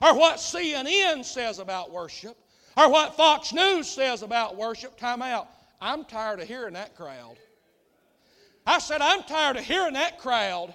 or 0.01 0.15
what 0.15 0.37
CNN 0.37 1.25
says 1.25 1.59
about 1.59 1.91
worship, 1.91 2.37
or 2.75 2.89
what 2.89 3.15
Fox 3.17 3.51
News 3.51 3.87
says 3.87 4.21
about 4.21 4.55
worship. 4.55 4.97
Time 4.97 5.21
out. 5.21 5.47
I'm 5.81 6.05
tired 6.05 6.39
of 6.39 6.47
hearing 6.47 6.73
that 6.73 6.95
crowd. 6.95 7.37
I 8.67 8.79
said, 8.79 9.01
I'm 9.01 9.24
tired 9.24 9.55
of 9.55 9.63
hearing 9.63 9.93
that 9.93 10.19
crowd. 10.19 10.74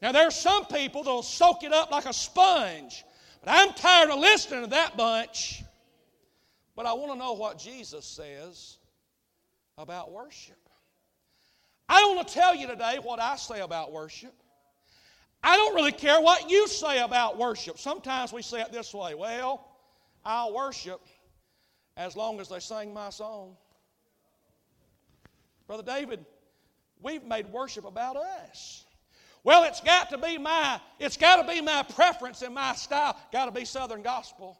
Now, 0.00 0.12
there's 0.12 0.36
some 0.36 0.64
people 0.66 1.02
that'll 1.02 1.24
soak 1.24 1.64
it 1.64 1.72
up 1.72 1.90
like 1.90 2.06
a 2.06 2.12
sponge, 2.12 3.04
but 3.44 3.50
I'm 3.50 3.72
tired 3.74 4.10
of 4.10 4.20
listening 4.20 4.62
to 4.62 4.70
that 4.70 4.96
bunch. 4.96 5.64
But 6.76 6.86
I 6.86 6.92
want 6.92 7.10
to 7.10 7.18
know 7.18 7.32
what 7.32 7.58
Jesus 7.58 8.06
says 8.06 8.78
about 9.76 10.12
worship. 10.12 10.56
I 11.88 11.98
don't 12.00 12.14
want 12.14 12.28
to 12.28 12.34
tell 12.34 12.54
you 12.54 12.68
today 12.68 13.00
what 13.02 13.18
I 13.18 13.34
say 13.34 13.58
about 13.58 13.90
worship. 13.90 14.34
I 15.42 15.56
don't 15.56 15.74
really 15.74 15.92
care 15.92 16.20
what 16.20 16.48
you 16.48 16.68
say 16.68 17.00
about 17.00 17.36
worship. 17.36 17.78
Sometimes 17.78 18.32
we 18.32 18.42
say 18.42 18.60
it 18.60 18.70
this 18.70 18.94
way 18.94 19.14
well, 19.14 19.72
I'll 20.24 20.54
worship 20.54 21.00
as 21.96 22.14
long 22.14 22.38
as 22.38 22.48
they 22.48 22.60
sing 22.60 22.94
my 22.94 23.10
song. 23.10 23.56
Brother 25.68 25.82
David, 25.82 26.24
we've 27.00 27.24
made 27.24 27.46
worship 27.52 27.84
about 27.84 28.16
us. 28.16 28.86
Well, 29.44 29.64
it's 29.64 29.80
got 29.82 30.10
to 30.10 30.18
be 30.18 30.38
my, 30.38 30.80
it's 30.98 31.16
got 31.18 31.46
to 31.46 31.46
be 31.46 31.60
my 31.60 31.84
preference 31.94 32.42
and 32.42 32.54
my 32.54 32.74
style. 32.74 33.16
Got 33.32 33.44
to 33.44 33.52
be 33.52 33.64
Southern 33.64 34.02
gospel. 34.02 34.58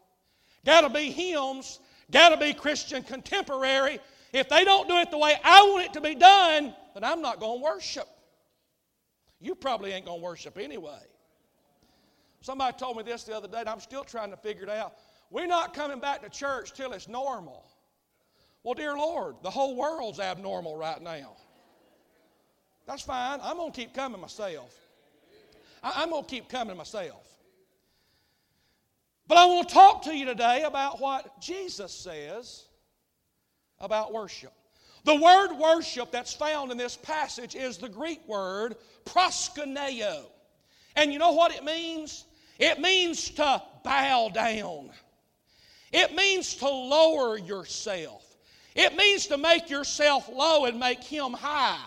Got 0.64 0.82
to 0.82 0.90
be 0.90 1.10
hymns. 1.10 1.80
Got 2.10 2.28
to 2.28 2.36
be 2.36 2.52
Christian 2.52 3.02
contemporary. 3.02 3.98
If 4.34 4.50
they 4.50 4.64
don't 4.64 4.86
do 4.86 4.96
it 4.96 5.10
the 5.10 5.18
way 5.18 5.34
I 5.42 5.62
want 5.62 5.86
it 5.86 5.92
to 5.94 6.02
be 6.02 6.14
done, 6.14 6.74
then 6.92 7.02
I'm 7.02 7.22
not 7.22 7.40
going 7.40 7.60
to 7.60 7.64
worship. 7.64 8.06
You 9.40 9.54
probably 9.54 9.92
ain't 9.92 10.04
going 10.04 10.20
to 10.20 10.24
worship 10.24 10.58
anyway. 10.58 11.00
Somebody 12.42 12.76
told 12.76 12.98
me 12.98 13.02
this 13.02 13.24
the 13.24 13.34
other 13.34 13.48
day, 13.48 13.60
and 13.60 13.68
I'm 13.68 13.80
still 13.80 14.04
trying 14.04 14.30
to 14.30 14.36
figure 14.36 14.64
it 14.64 14.70
out. 14.70 14.92
We're 15.30 15.46
not 15.46 15.72
coming 15.74 16.00
back 16.00 16.22
to 16.22 16.28
church 16.28 16.72
till 16.74 16.92
it's 16.92 17.08
normal. 17.08 17.64
Well, 18.62 18.74
dear 18.74 18.96
Lord, 18.96 19.36
the 19.42 19.50
whole 19.50 19.76
world's 19.76 20.20
abnormal 20.20 20.76
right 20.76 21.00
now. 21.00 21.36
That's 22.86 23.02
fine. 23.02 23.40
I'm 23.42 23.56
going 23.56 23.72
to 23.72 23.80
keep 23.80 23.94
coming 23.94 24.20
myself. 24.20 24.74
I'm 25.82 26.10
going 26.10 26.24
to 26.24 26.30
keep 26.30 26.48
coming 26.48 26.76
myself. 26.76 27.24
But 29.28 29.36
I 29.38 29.44
want 29.44 29.68
to 29.68 29.74
talk 29.74 30.02
to 30.04 30.16
you 30.16 30.24
today 30.24 30.62
about 30.62 31.00
what 31.00 31.40
Jesus 31.40 31.92
says 31.92 32.64
about 33.78 34.12
worship. 34.12 34.52
The 35.04 35.14
word 35.14 35.52
worship 35.54 36.10
that's 36.10 36.34
found 36.34 36.72
in 36.72 36.78
this 36.78 36.96
passage 36.96 37.54
is 37.54 37.78
the 37.78 37.88
Greek 37.88 38.26
word 38.26 38.76
proskuneo. 39.04 40.24
And 40.96 41.12
you 41.12 41.18
know 41.18 41.32
what 41.32 41.54
it 41.54 41.62
means? 41.62 42.24
It 42.58 42.80
means 42.80 43.30
to 43.30 43.62
bow 43.84 44.30
down. 44.34 44.90
It 45.92 46.14
means 46.14 46.56
to 46.56 46.68
lower 46.68 47.38
yourself. 47.38 48.27
It 48.78 48.96
means 48.96 49.26
to 49.26 49.36
make 49.36 49.68
yourself 49.70 50.28
low 50.32 50.66
and 50.66 50.78
make 50.78 51.02
him 51.02 51.32
high. 51.32 51.84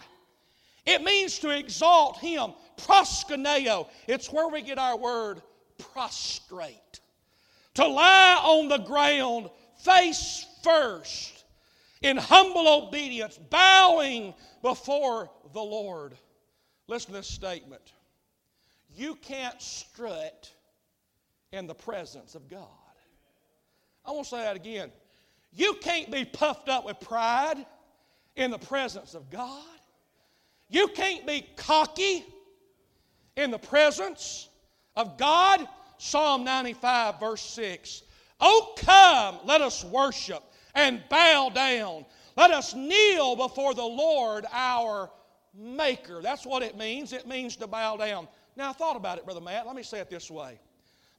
It 0.85 1.01
means 1.01 1.39
to 1.39 1.49
exalt 1.49 2.17
him. 2.17 2.51
Proskuneo. 2.75 3.87
It's 4.07 4.29
where 4.29 4.49
we 4.49 4.61
get 4.61 4.77
our 4.77 4.97
word 4.97 5.41
prostrate. 5.93 6.99
To 7.75 7.87
lie 7.87 8.41
on 8.43 8.67
the 8.67 8.79
ground 8.79 9.49
face 9.85 10.45
first 10.63 11.45
in 12.01 12.17
humble 12.17 12.67
obedience, 12.67 13.39
bowing 13.49 14.33
before 14.61 15.29
the 15.53 15.61
Lord. 15.61 16.17
Listen 16.87 17.11
to 17.11 17.19
this 17.19 17.27
statement. 17.27 17.93
You 18.93 19.15
can't 19.15 19.61
strut 19.61 20.51
in 21.53 21.67
the 21.67 21.73
presence 21.73 22.35
of 22.35 22.49
God. 22.49 22.67
I 24.03 24.11
want 24.11 24.25
to 24.25 24.29
say 24.29 24.39
that 24.39 24.57
again. 24.57 24.91
You 25.53 25.75
can't 25.81 26.11
be 26.11 26.25
puffed 26.25 26.69
up 26.69 26.85
with 26.85 26.99
pride 26.99 27.65
in 28.35 28.51
the 28.51 28.57
presence 28.57 29.13
of 29.13 29.29
God. 29.29 29.63
You 30.69 30.87
can't 30.89 31.27
be 31.27 31.45
cocky 31.57 32.25
in 33.35 33.51
the 33.51 33.59
presence 33.59 34.49
of 34.95 35.17
God. 35.17 35.67
Psalm 35.97 36.43
95, 36.43 37.19
verse 37.19 37.41
6. 37.41 38.03
Oh, 38.39 38.73
come, 38.77 39.39
let 39.45 39.61
us 39.61 39.83
worship 39.83 40.41
and 40.73 41.03
bow 41.09 41.51
down. 41.53 42.05
Let 42.37 42.51
us 42.51 42.73
kneel 42.73 43.35
before 43.35 43.73
the 43.73 43.83
Lord 43.83 44.45
our 44.51 45.11
Maker. 45.53 46.21
That's 46.21 46.45
what 46.45 46.63
it 46.63 46.77
means. 46.77 47.11
It 47.11 47.27
means 47.27 47.57
to 47.57 47.67
bow 47.67 47.97
down. 47.97 48.27
Now, 48.55 48.69
I 48.69 48.73
thought 48.73 48.95
about 48.95 49.17
it, 49.17 49.25
Brother 49.25 49.41
Matt. 49.41 49.67
Let 49.67 49.75
me 49.75 49.83
say 49.83 49.99
it 49.99 50.09
this 50.09 50.31
way 50.31 50.59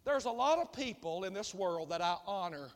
there's 0.04 0.24
a 0.24 0.30
lot 0.30 0.58
of 0.58 0.72
people 0.72 1.24
in 1.24 1.32
this 1.32 1.54
world 1.54 1.90
that 1.90 2.00
I 2.00 2.16
honor. 2.26 2.68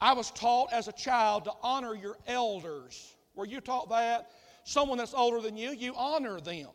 I 0.00 0.12
was 0.12 0.30
taught 0.32 0.72
as 0.72 0.88
a 0.88 0.92
child 0.92 1.44
to 1.44 1.52
honor 1.62 1.94
your 1.94 2.16
elders. 2.26 3.14
Were 3.34 3.46
you 3.46 3.60
taught 3.60 3.88
that? 3.90 4.30
Someone 4.64 4.98
that's 4.98 5.14
older 5.14 5.40
than 5.40 5.56
you, 5.56 5.70
you 5.70 5.94
honor 5.96 6.40
them. 6.40 6.68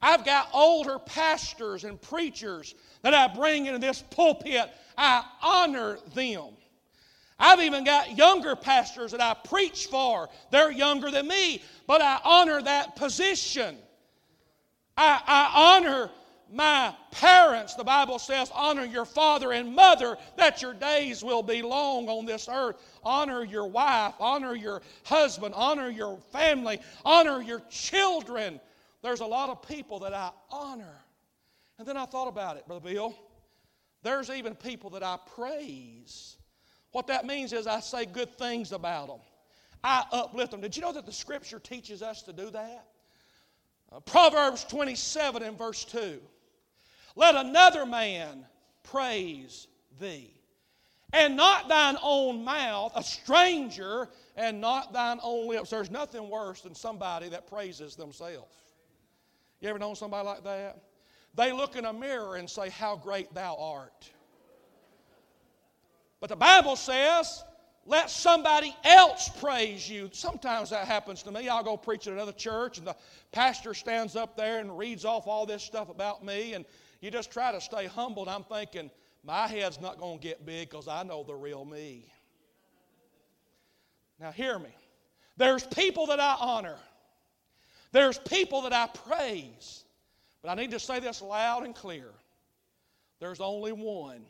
I've 0.00 0.24
got 0.24 0.48
older 0.52 0.98
pastors 0.98 1.84
and 1.84 2.00
preachers 2.00 2.74
that 3.02 3.14
I 3.14 3.28
bring 3.28 3.66
into 3.66 3.78
this 3.78 4.02
pulpit. 4.10 4.70
I 4.96 5.24
honor 5.42 5.98
them. 6.14 6.50
I've 7.38 7.60
even 7.60 7.84
got 7.84 8.16
younger 8.16 8.56
pastors 8.56 9.12
that 9.12 9.20
I 9.20 9.34
preach 9.34 9.86
for. 9.86 10.28
They're 10.50 10.72
younger 10.72 11.10
than 11.10 11.28
me, 11.28 11.62
but 11.86 12.00
I 12.00 12.20
honor 12.24 12.60
that 12.62 12.96
position. 12.96 13.76
I, 14.96 15.20
I 15.26 15.76
honor 15.76 16.10
my 16.52 16.94
parents. 17.10 17.74
The 17.74 17.84
Bible 17.84 18.18
says, 18.18 18.50
honor 18.54 18.84
your 18.84 19.04
father 19.04 19.52
and 19.52 19.74
mother 19.74 20.16
that 20.36 20.62
your 20.62 20.74
days 20.74 21.22
will 21.22 21.42
be 21.42 21.62
long 21.62 22.08
on 22.08 22.24
this 22.24 22.48
earth. 22.50 22.76
Honor 23.04 23.44
your 23.44 23.66
wife, 23.66 24.14
honor 24.18 24.54
your 24.54 24.82
husband, 25.04 25.54
honor 25.54 25.90
your 25.90 26.18
family, 26.32 26.80
honor 27.04 27.42
your 27.42 27.60
children. 27.70 28.60
There's 29.02 29.20
a 29.20 29.26
lot 29.26 29.50
of 29.50 29.66
people 29.66 30.00
that 30.00 30.14
I 30.14 30.30
honor. 30.50 30.96
And 31.78 31.86
then 31.86 31.96
I 31.96 32.06
thought 32.06 32.28
about 32.28 32.56
it, 32.56 32.66
Brother 32.66 32.92
Bill. 32.92 33.16
There's 34.02 34.30
even 34.30 34.54
people 34.54 34.90
that 34.90 35.02
I 35.02 35.18
praise. 35.34 36.36
What 36.92 37.06
that 37.08 37.26
means 37.26 37.52
is 37.52 37.66
I 37.66 37.80
say 37.80 38.06
good 38.06 38.36
things 38.38 38.72
about 38.72 39.08
them. 39.08 39.20
I 39.84 40.04
uplift 40.10 40.50
them. 40.50 40.60
Did 40.60 40.76
you 40.76 40.82
know 40.82 40.92
that 40.92 41.06
the 41.06 41.12
Scripture 41.12 41.58
teaches 41.58 42.02
us 42.02 42.22
to 42.22 42.32
do 42.32 42.50
that? 42.50 42.86
Uh, 43.92 44.00
Proverbs 44.00 44.64
27 44.64 45.42
and 45.42 45.56
verse 45.56 45.84
2. 45.84 46.20
Let 47.18 47.34
another 47.34 47.84
man 47.84 48.46
praise 48.84 49.66
thee, 49.98 50.32
and 51.12 51.36
not 51.36 51.68
thine 51.68 51.96
own 52.00 52.44
mouth, 52.44 52.92
a 52.94 53.02
stranger, 53.02 54.08
and 54.36 54.60
not 54.60 54.92
thine 54.92 55.18
own 55.20 55.48
lips. 55.48 55.70
There's 55.70 55.90
nothing 55.90 56.30
worse 56.30 56.60
than 56.60 56.76
somebody 56.76 57.28
that 57.30 57.48
praises 57.48 57.96
themselves. 57.96 58.54
You 59.60 59.68
ever 59.68 59.80
known 59.80 59.96
somebody 59.96 60.28
like 60.28 60.44
that? 60.44 60.78
They 61.34 61.50
look 61.50 61.74
in 61.74 61.86
a 61.86 61.92
mirror 61.92 62.36
and 62.36 62.48
say, 62.48 62.70
How 62.70 62.94
great 62.94 63.34
thou 63.34 63.56
art. 63.56 64.08
But 66.20 66.30
the 66.30 66.36
Bible 66.36 66.76
says, 66.76 67.42
let 67.88 68.10
somebody 68.10 68.76
else 68.84 69.30
praise 69.40 69.88
you. 69.88 70.10
Sometimes 70.12 70.68
that 70.70 70.86
happens 70.86 71.22
to 71.22 71.32
me. 71.32 71.48
I'll 71.48 71.64
go 71.64 71.78
preach 71.78 72.06
at 72.06 72.12
another 72.12 72.32
church, 72.32 72.76
and 72.76 72.86
the 72.86 72.94
pastor 73.32 73.72
stands 73.72 74.14
up 74.14 74.36
there 74.36 74.60
and 74.60 74.76
reads 74.76 75.06
off 75.06 75.26
all 75.26 75.46
this 75.46 75.62
stuff 75.62 75.88
about 75.88 76.22
me, 76.22 76.52
and 76.52 76.66
you 77.00 77.10
just 77.10 77.30
try 77.30 77.52
to 77.52 77.60
stay 77.60 77.86
humble. 77.86 78.22
And 78.22 78.30
I'm 78.30 78.44
thinking, 78.44 78.90
my 79.24 79.46
head's 79.46 79.80
not 79.80 79.98
going 79.98 80.18
to 80.18 80.22
get 80.22 80.44
big 80.44 80.70
because 80.70 80.88
I 80.88 81.02
know 81.02 81.22
the 81.22 81.34
real 81.34 81.64
me. 81.64 82.04
Now, 84.20 84.32
hear 84.32 84.58
me. 84.58 84.74
There's 85.36 85.64
people 85.64 86.06
that 86.06 86.18
I 86.18 86.36
honor, 86.40 86.76
there's 87.92 88.18
people 88.18 88.62
that 88.62 88.72
I 88.72 88.88
praise. 88.88 89.84
But 90.40 90.50
I 90.50 90.54
need 90.54 90.70
to 90.70 90.78
say 90.78 91.00
this 91.00 91.20
loud 91.20 91.64
and 91.64 91.74
clear. 91.74 92.10
There's 93.20 93.40
only 93.40 93.72
one 93.72 94.20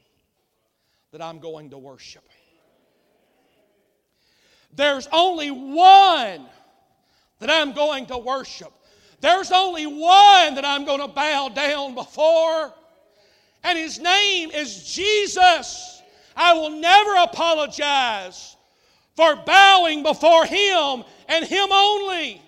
that 1.13 1.21
I'm 1.21 1.39
going 1.39 1.71
to 1.71 1.79
worship. 1.79 2.25
There's 4.75 5.09
only 5.13 5.51
one 5.51 6.47
that 7.41 7.51
I'm 7.51 7.73
going 7.73 8.07
to 8.07 8.19
worship. 8.19 8.73
There's 9.21 9.51
only 9.51 9.87
one 9.87 10.55
that 10.55 10.65
I'm 10.65 10.85
going 10.85 11.01
to 11.01 11.09
bow 11.09 11.49
down 11.49 11.95
before, 11.95 12.73
and 13.65 13.79
his 13.79 13.99
name 13.99 14.51
is 14.51 14.85
Jesus. 14.85 16.03
I 16.37 16.55
will 16.55 16.71
never 16.71 17.17
apologize 17.17 18.57
for 19.17 19.35
bowing 19.35 20.05
before 20.05 20.45
him 20.45 21.03
and 21.29 21.45
him 21.45 21.69
only. 21.73 22.41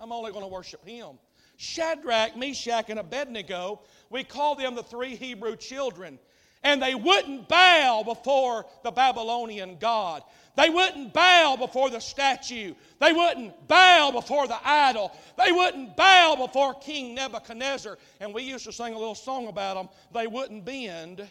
I'm 0.00 0.10
only 0.10 0.32
going 0.32 0.42
to 0.42 0.48
worship 0.48 0.84
him. 0.84 1.18
Shadrach, 1.56 2.36
Meshach, 2.36 2.90
and 2.90 2.98
Abednego, 2.98 3.82
we 4.10 4.24
call 4.24 4.56
them 4.56 4.74
the 4.74 4.82
three 4.82 5.14
Hebrew 5.14 5.54
children. 5.54 6.18
And 6.64 6.82
they 6.82 6.96
wouldn't 6.96 7.48
bow 7.48 8.02
before 8.04 8.66
the 8.82 8.90
Babylonian 8.90 9.76
God. 9.78 10.24
They 10.54 10.68
wouldn't 10.68 11.14
bow 11.14 11.56
before 11.58 11.88
the 11.88 12.00
statue. 12.00 12.74
They 12.98 13.12
wouldn't 13.12 13.68
bow 13.68 14.10
before 14.12 14.46
the 14.46 14.58
idol. 14.62 15.12
They 15.42 15.50
wouldn't 15.50 15.96
bow 15.96 16.36
before 16.36 16.74
King 16.74 17.14
Nebuchadnezzar. 17.14 17.96
And 18.20 18.34
we 18.34 18.42
used 18.42 18.66
to 18.66 18.72
sing 18.72 18.92
a 18.92 18.98
little 18.98 19.14
song 19.14 19.48
about 19.48 19.76
them. 19.76 19.88
They 20.12 20.26
wouldn't 20.26 20.64
bend, 20.64 21.26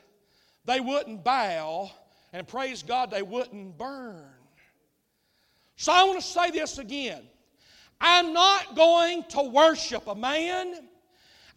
they 0.65 0.79
wouldn't 0.79 1.23
bow, 1.23 1.91
and 2.33 2.47
praise 2.47 2.81
God, 2.81 3.11
they 3.11 3.21
wouldn't 3.21 3.77
burn. 3.77 4.25
So 5.75 5.91
I 5.91 6.03
want 6.03 6.19
to 6.19 6.25
say 6.25 6.49
this 6.51 6.77
again. 6.77 7.23
I'm 7.99 8.33
not 8.33 8.75
going 8.75 9.23
to 9.29 9.43
worship 9.43 10.07
a 10.07 10.15
man. 10.15 10.75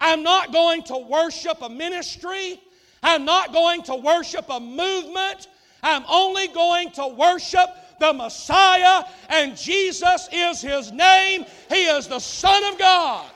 I'm 0.01 0.23
not 0.23 0.53
going 0.53 0.83
to 0.85 0.99
worship 0.99 1.63
a 1.63 1.69
ministry. 1.69 2.61
I'm 3.03 3.25
not 3.25 3.53
going 3.53 3.83
to 3.85 3.95
worship 3.95 4.47
a 4.51 4.61
movement. 4.61 5.47
I'm 5.85 6.05
only 6.09 6.49
going 6.49 6.91
to 6.93 7.09
worship 7.09 7.69
the 8.01 8.15
Messiah, 8.15 9.05
and 9.29 9.55
Jesus 9.55 10.29
is 10.33 10.63
his 10.63 10.91
name. 10.91 11.45
He 11.69 11.85
is 11.85 12.09
the 12.09 12.19
Son 12.19 12.65
of 12.73 12.79
God. 12.79 13.31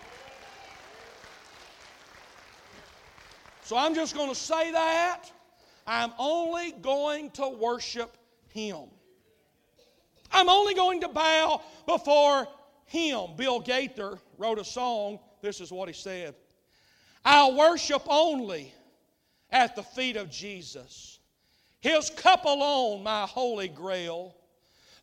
So 3.65 3.77
I'm 3.77 3.95
just 3.95 4.15
going 4.15 4.31
to 4.31 4.35
say 4.35 4.73
that. 4.73 5.31
I'm 5.87 6.13
only 6.19 6.73
going 6.73 7.31
to 7.33 7.51
worship 7.51 8.17
him. 8.49 8.85
I'm 10.33 10.49
only 10.49 10.73
going 10.73 11.03
to 11.03 11.09
bow 11.09 11.61
before 11.87 12.49
him. 12.87 13.37
Bill 13.37 13.61
Gaither 13.61 14.19
wrote 14.39 14.59
a 14.59 14.65
song. 14.65 15.19
This 15.43 15.61
is 15.61 15.71
what 15.71 15.89
he 15.89 15.95
said 15.95 16.35
I'll 17.27 17.57
worship 17.57 18.03
only 18.07 18.73
at 19.51 19.77
the 19.77 19.83
feet 19.83 20.17
of 20.17 20.31
Jesus. 20.31 21.18
His 21.81 22.11
cup 22.11 22.45
alone, 22.45 23.03
my 23.03 23.23
holy 23.23 23.69
grail. 23.69 24.35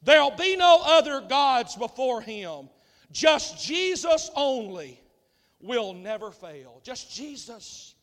There'll 0.04 0.32
be 0.32 0.56
no 0.56 0.82
other 0.84 1.22
gods 1.22 1.76
before 1.76 2.22
him. 2.22 2.70
Just 3.12 3.64
Jesus 3.64 4.30
only 4.36 5.00
will 5.62 5.94
never 5.94 6.32
fail. 6.32 6.82
Just 6.84 7.14
Jesus. 7.14 7.96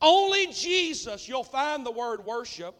Only 0.00 0.48
Jesus. 0.48 1.28
You'll 1.28 1.42
find 1.42 1.84
the 1.84 1.90
word 1.90 2.24
worship 2.24 2.74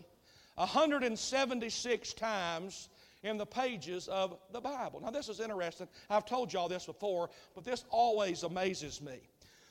176 0.56 2.12
times 2.14 2.88
in 3.22 3.36
the 3.36 3.46
pages 3.46 4.06
of 4.08 4.38
the 4.52 4.60
Bible. 4.60 5.00
Now, 5.00 5.10
this 5.10 5.28
is 5.28 5.40
interesting. 5.40 5.88
I've 6.08 6.26
told 6.26 6.52
you 6.52 6.58
all 6.58 6.68
this 6.68 6.86
before, 6.86 7.30
but 7.54 7.64
this 7.64 7.84
always 7.90 8.42
amazes 8.42 9.00
me. 9.00 9.18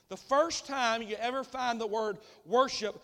The 0.10 0.18
first 0.18 0.66
time 0.66 1.02
you 1.02 1.16
ever 1.18 1.44
find 1.44 1.80
the 1.80 1.88
word 1.88 2.18
worship 2.46 3.02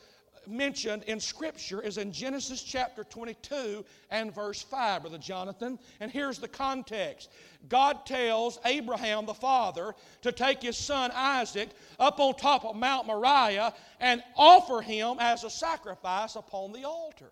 mentioned 0.47 1.03
in 1.03 1.19
Scripture 1.19 1.81
is 1.81 1.97
in 1.97 2.11
Genesis 2.11 2.61
chapter 2.61 3.03
22 3.03 3.85
and 4.09 4.33
verse 4.33 4.61
5, 4.61 5.01
Brother 5.01 5.17
Jonathan. 5.17 5.79
And 5.99 6.11
here's 6.11 6.39
the 6.39 6.47
context 6.47 7.29
God 7.69 8.05
tells 8.05 8.59
Abraham, 8.65 9.25
the 9.25 9.33
father, 9.33 9.95
to 10.21 10.31
take 10.31 10.61
his 10.61 10.77
son 10.77 11.11
Isaac 11.13 11.69
up 11.99 12.19
on 12.19 12.35
top 12.35 12.65
of 12.65 12.75
Mount 12.75 13.07
Moriah 13.07 13.73
and 13.99 14.23
offer 14.35 14.81
him 14.81 15.17
as 15.19 15.43
a 15.43 15.49
sacrifice 15.49 16.35
upon 16.35 16.73
the 16.73 16.83
altar. 16.83 17.31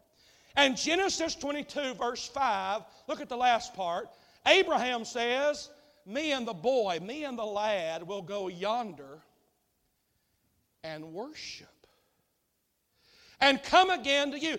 And 0.55 0.75
Genesis 0.77 1.35
22, 1.35 1.93
verse 1.93 2.27
5, 2.27 2.81
look 3.07 3.21
at 3.21 3.29
the 3.29 3.37
last 3.37 3.73
part. 3.73 4.09
Abraham 4.45 5.05
says, 5.05 5.69
Me 6.05 6.31
and 6.31 6.47
the 6.47 6.53
boy, 6.53 6.99
me 7.01 7.23
and 7.23 7.37
the 7.37 7.45
lad 7.45 8.05
will 8.05 8.21
go 8.21 8.47
yonder 8.47 9.21
and 10.83 11.13
worship 11.13 11.80
and 13.41 13.61
come 13.63 13.89
again 13.89 14.31
to 14.31 14.39
you. 14.39 14.57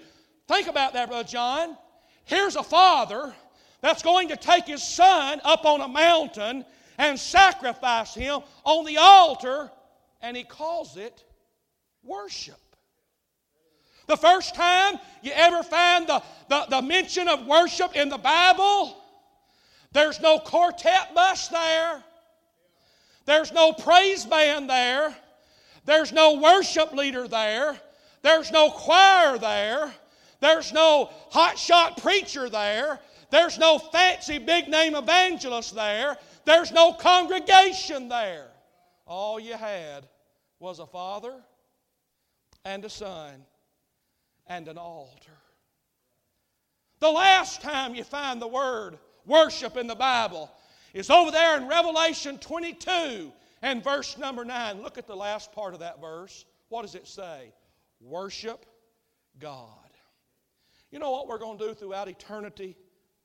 Think 0.48 0.66
about 0.68 0.92
that, 0.92 1.08
Brother 1.08 1.28
John. 1.28 1.76
Here's 2.24 2.56
a 2.56 2.62
father 2.62 3.34
that's 3.80 4.02
going 4.02 4.28
to 4.28 4.36
take 4.36 4.66
his 4.66 4.82
son 4.82 5.40
up 5.44 5.64
on 5.64 5.80
a 5.80 5.88
mountain 5.88 6.64
and 6.98 7.18
sacrifice 7.18 8.14
him 8.14 8.40
on 8.64 8.84
the 8.84 8.98
altar, 8.98 9.70
and 10.20 10.36
he 10.36 10.44
calls 10.44 10.96
it 10.96 11.24
worship. 12.04 12.58
The 14.08 14.16
first 14.16 14.54
time 14.54 14.98
you 15.22 15.32
ever 15.34 15.62
find 15.62 16.06
the, 16.06 16.22
the, 16.48 16.66
the 16.68 16.82
mention 16.82 17.28
of 17.28 17.46
worship 17.46 17.96
in 17.96 18.08
the 18.08 18.18
Bible, 18.18 18.96
there's 19.92 20.20
no 20.20 20.38
quartet 20.38 21.14
bus 21.14 21.48
there. 21.48 22.02
There's 23.24 23.52
no 23.52 23.72
praise 23.72 24.24
band 24.24 24.68
there. 24.68 25.16
There's 25.84 26.12
no 26.12 26.34
worship 26.34 26.92
leader 26.92 27.28
there. 27.28 27.80
There's 28.22 28.50
no 28.50 28.70
choir 28.70 29.38
there. 29.38 29.92
There's 30.40 30.72
no 30.72 31.10
hotshot 31.32 32.00
preacher 32.00 32.48
there. 32.48 33.00
There's 33.30 33.58
no 33.58 33.78
fancy 33.78 34.38
big 34.38 34.68
name 34.68 34.94
evangelist 34.94 35.74
there. 35.74 36.16
There's 36.44 36.72
no 36.72 36.92
congregation 36.92 38.08
there. 38.08 38.48
All 39.06 39.38
you 39.38 39.54
had 39.54 40.06
was 40.58 40.78
a 40.78 40.86
father 40.86 41.34
and 42.64 42.84
a 42.84 42.90
son 42.90 43.44
and 44.46 44.68
an 44.68 44.78
altar. 44.78 45.32
The 47.00 47.10
last 47.10 47.62
time 47.62 47.94
you 47.94 48.04
find 48.04 48.40
the 48.40 48.46
word 48.46 48.98
worship 49.26 49.76
in 49.76 49.86
the 49.86 49.94
Bible 49.94 50.50
is 50.94 51.10
over 51.10 51.30
there 51.30 51.56
in 51.56 51.66
Revelation 51.66 52.38
22 52.38 53.32
and 53.62 53.82
verse 53.82 54.18
number 54.18 54.44
9. 54.44 54.82
Look 54.82 54.98
at 54.98 55.06
the 55.06 55.16
last 55.16 55.52
part 55.52 55.74
of 55.74 55.80
that 55.80 56.00
verse. 56.00 56.44
What 56.68 56.82
does 56.82 56.94
it 56.94 57.08
say? 57.08 57.52
Worship 58.02 58.66
God. 59.38 59.68
You 60.90 60.98
know 60.98 61.10
what 61.10 61.28
we're 61.28 61.38
going 61.38 61.58
to 61.58 61.68
do 61.68 61.74
throughout 61.74 62.08
eternity 62.08 62.76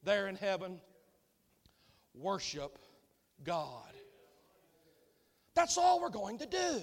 there 0.04 0.28
in 0.28 0.36
heaven? 0.36 0.80
Worship 2.14 2.78
God. 3.44 3.92
That's 5.54 5.78
all 5.78 6.00
we're 6.00 6.10
going 6.10 6.38
to 6.40 6.46
do. 6.46 6.82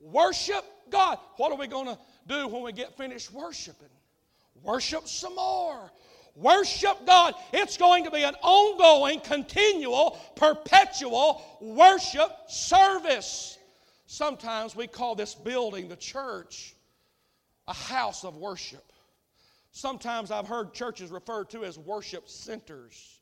Worship 0.00 0.64
God. 0.90 1.18
What 1.36 1.52
are 1.52 1.58
we 1.58 1.66
going 1.66 1.86
to 1.86 1.98
do 2.26 2.48
when 2.48 2.62
we 2.62 2.72
get 2.72 2.96
finished 2.96 3.32
worshiping? 3.32 3.88
Worship 4.62 5.06
some 5.06 5.36
more. 5.36 5.92
Worship 6.34 7.06
God. 7.06 7.34
It's 7.52 7.76
going 7.76 8.04
to 8.04 8.10
be 8.10 8.22
an 8.22 8.34
ongoing, 8.42 9.20
continual, 9.20 10.18
perpetual 10.36 11.42
worship 11.60 12.30
service. 12.48 13.58
Sometimes 14.06 14.74
we 14.74 14.86
call 14.86 15.14
this 15.14 15.34
building, 15.34 15.88
the 15.88 15.96
church, 15.96 16.74
a 17.70 17.72
house 17.72 18.24
of 18.24 18.36
worship. 18.36 18.92
Sometimes 19.70 20.32
I've 20.32 20.48
heard 20.48 20.74
churches 20.74 21.12
referred 21.12 21.50
to 21.50 21.64
as 21.64 21.78
worship 21.78 22.28
centers. 22.28 23.20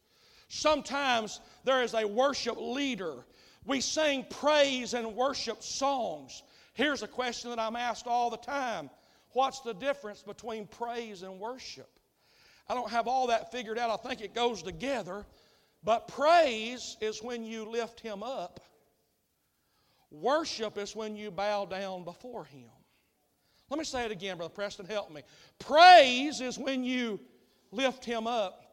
Sometimes 0.48 1.40
there 1.64 1.82
is 1.82 1.92
a 1.92 2.06
worship 2.06 2.56
leader. 2.58 3.26
We 3.66 3.82
sing 3.82 4.24
praise 4.30 4.94
and 4.94 5.14
worship 5.14 5.62
songs. 5.62 6.42
Here's 6.72 7.02
a 7.02 7.08
question 7.08 7.50
that 7.50 7.58
I'm 7.58 7.76
asked 7.76 8.06
all 8.06 8.30
the 8.30 8.38
time 8.38 8.88
What's 9.32 9.60
the 9.60 9.74
difference 9.74 10.22
between 10.22 10.66
praise 10.66 11.22
and 11.22 11.38
worship? 11.38 11.90
I 12.66 12.74
don't 12.74 12.90
have 12.90 13.06
all 13.06 13.26
that 13.26 13.52
figured 13.52 13.78
out. 13.78 13.90
I 13.90 14.08
think 14.08 14.22
it 14.22 14.34
goes 14.34 14.62
together. 14.62 15.26
But 15.84 16.08
praise 16.08 16.96
is 17.02 17.22
when 17.22 17.44
you 17.44 17.66
lift 17.70 18.00
Him 18.00 18.22
up, 18.22 18.60
worship 20.10 20.78
is 20.78 20.96
when 20.96 21.14
you 21.14 21.30
bow 21.30 21.66
down 21.66 22.04
before 22.04 22.46
Him. 22.46 22.70
Let 23.70 23.78
me 23.78 23.84
say 23.84 24.04
it 24.04 24.10
again, 24.10 24.36
Brother 24.36 24.52
Preston, 24.54 24.86
help 24.86 25.10
me. 25.10 25.22
Praise 25.58 26.40
is 26.40 26.58
when 26.58 26.84
you 26.84 27.20
lift 27.70 28.04
Him 28.04 28.26
up. 28.26 28.64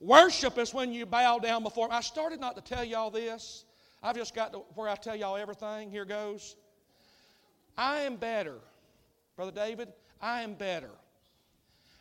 Worship 0.00 0.56
is 0.56 0.72
when 0.72 0.92
you 0.92 1.04
bow 1.04 1.38
down 1.38 1.62
before 1.62 1.86
Him. 1.86 1.92
I 1.92 2.00
started 2.00 2.40
not 2.40 2.56
to 2.56 2.62
tell 2.62 2.84
y'all 2.84 3.10
this. 3.10 3.64
I've 4.02 4.16
just 4.16 4.34
got 4.34 4.52
to 4.52 4.58
where 4.74 4.88
I 4.88 4.94
tell 4.94 5.14
y'all 5.14 5.36
everything. 5.36 5.90
Here 5.90 6.06
goes. 6.06 6.56
I 7.76 8.00
am 8.00 8.16
better, 8.16 8.56
Brother 9.36 9.52
David, 9.52 9.88
I 10.20 10.42
am 10.42 10.54
better 10.54 10.90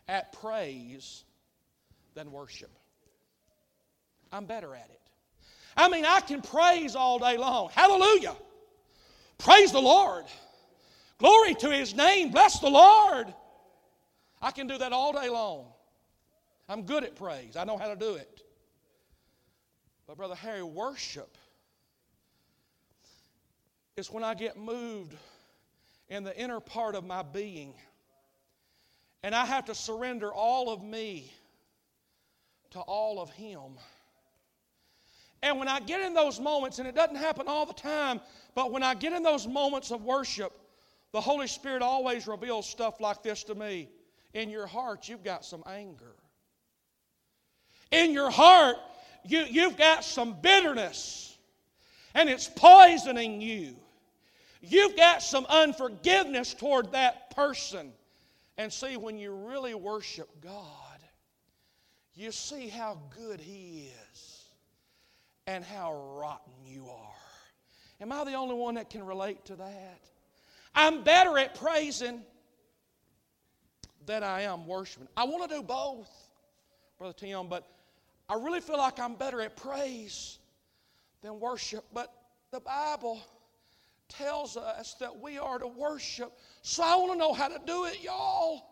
at 0.07 0.33
praise 0.33 1.23
than 2.15 2.31
worship. 2.31 2.71
I'm 4.31 4.45
better 4.45 4.73
at 4.75 4.89
it. 4.89 4.99
I 5.77 5.88
mean, 5.89 6.05
I 6.05 6.19
can 6.19 6.41
praise 6.41 6.95
all 6.95 7.19
day 7.19 7.38
long. 7.38 7.69
Hallelujah. 7.73 8.35
Praise 9.38 9.71
the 9.71 9.79
Lord. 9.79 10.25
Glory 11.19 11.53
to 11.55 11.69
His 11.69 11.93
name. 11.93 12.32
Bless 12.32 12.60
the 12.60 12.69
Lord. 12.69 13.34
I 14.41 14.51
can 14.51 14.67
do 14.67 14.77
that 14.77 14.91
all 14.93 15.13
day 15.13 15.29
long. 15.29 15.67
I'm 16.67 16.84
good 16.84 17.03
at 17.03 17.15
praise, 17.15 17.55
I 17.55 17.63
know 17.63 17.77
how 17.77 17.88
to 17.88 17.95
do 17.95 18.15
it. 18.15 18.41
But, 20.08 20.17
Brother 20.17 20.36
Harry, 20.36 20.63
worship 20.63 21.38
is 23.95 24.10
when 24.10 24.23
I 24.23 24.34
get 24.34 24.58
moved 24.58 25.13
in 26.08 26.23
the 26.23 26.36
inner 26.39 26.60
part 26.60 26.95
of 26.95 27.05
my 27.05 27.21
being 27.21 27.73
and 29.23 29.36
I 29.36 29.45
have 29.45 29.65
to 29.65 29.75
surrender 29.75 30.32
all 30.34 30.71
of 30.71 30.84
me 30.84 31.32
to 32.71 32.79
all 32.79 33.21
of 33.21 33.29
Him. 33.32 33.77
And 35.41 35.58
when 35.58 35.67
I 35.67 35.79
get 35.79 36.01
in 36.01 36.13
those 36.13 36.39
moments, 36.39 36.79
and 36.79 36.88
it 36.88 36.95
doesn't 36.95 37.15
happen 37.15 37.47
all 37.47 37.65
the 37.65 37.73
time, 37.73 38.21
but 38.55 38.71
when 38.71 38.84
I 38.84 38.93
get 38.93 39.13
in 39.13 39.23
those 39.23 39.47
moments 39.47 39.91
of 39.91 40.03
worship, 40.03 40.53
the 41.12 41.22
Holy 41.22 41.48
Spirit 41.48 41.82
always 41.82 42.28
reveals 42.28 42.69
stuff 42.69 43.00
like 43.00 43.24
this 43.24 43.43
to 43.45 43.56
me. 43.56 43.89
In 44.34 44.50
your 44.50 44.67
heart, 44.67 45.10
you've 45.10 45.24
got 45.24 45.43
some 45.43 45.63
anger. 45.65 46.15
In 47.91 48.12
your 48.12 48.30
heart, 48.30 48.78
you, 49.26 49.39
you've 49.50 49.78
got 49.78 50.04
some 50.04 50.39
bitterness, 50.41 51.38
and 52.13 52.30
it's 52.30 52.48
poisoning 52.48 53.41
you. 53.41 53.76
You've 54.62 54.95
got 54.95 55.24
some 55.24 55.45
unforgiveness 55.50 56.54
toward 56.54 56.91
that 56.91 57.36
person. 57.36 57.91
And 58.58 58.72
see, 58.72 58.98
when 58.98 59.17
you 59.17 59.32
really 59.32 59.74
worship 59.74 60.30
God, 60.41 61.00
you 62.13 62.32
see 62.32 62.67
how 62.67 63.00
good 63.17 63.39
He 63.39 63.89
is 64.12 64.43
and 65.48 65.63
how 65.63 65.95
rotten 66.19 66.54
you 66.67 66.88
are. 66.89 67.15
Am 68.02 68.12
I 68.12 68.24
the 68.26 68.34
only 68.34 68.56
one 68.56 68.76
that 68.76 68.89
can 68.89 69.06
relate 69.06 69.45
to 69.45 69.56
that? 69.56 70.02
I'm 70.75 71.03
better 71.03 71.38
at 71.38 71.55
praising 71.55 72.21
than 74.05 74.23
I 74.23 74.41
am 74.41 74.65
worshiping. 74.65 75.08
I 75.15 75.25
want 75.25 75.49
to 75.49 75.55
do 75.55 75.62
both, 75.62 76.10
Brother 76.97 77.13
Tim, 77.13 77.47
but 77.47 77.67
I 78.27 78.36
really 78.36 78.62
feel 78.62 78.77
like 78.77 78.99
I'm 78.99 79.15
better 79.15 79.41
at 79.41 79.55
praise 79.55 80.39
than 81.21 81.39
worship. 81.39 81.86
But 81.93 82.13
the 82.51 82.60
Bible 82.60 83.21
tells 84.08 84.58
us 84.58 84.95
that 84.95 85.19
we 85.19 85.38
are 85.38 85.60
to 85.60 85.67
worship. 85.67 86.32
So 86.62 86.84
I 86.84 86.95
want 86.95 87.12
to 87.13 87.17
know 87.17 87.34
how 87.34 87.47
to 87.47 87.60
do 87.65 87.86
it, 87.86 88.01
y'all. 88.01 88.63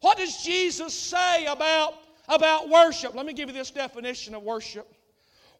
What 0.00 0.16
does 0.16 0.42
Jesus 0.42 0.94
say 0.94 1.44
about, 1.46 1.94
about 2.28 2.68
worship? 2.68 3.14
Let 3.14 3.26
me 3.26 3.32
give 3.32 3.48
you 3.48 3.54
this 3.54 3.70
definition 3.70 4.34
of 4.34 4.42
worship. 4.42 4.90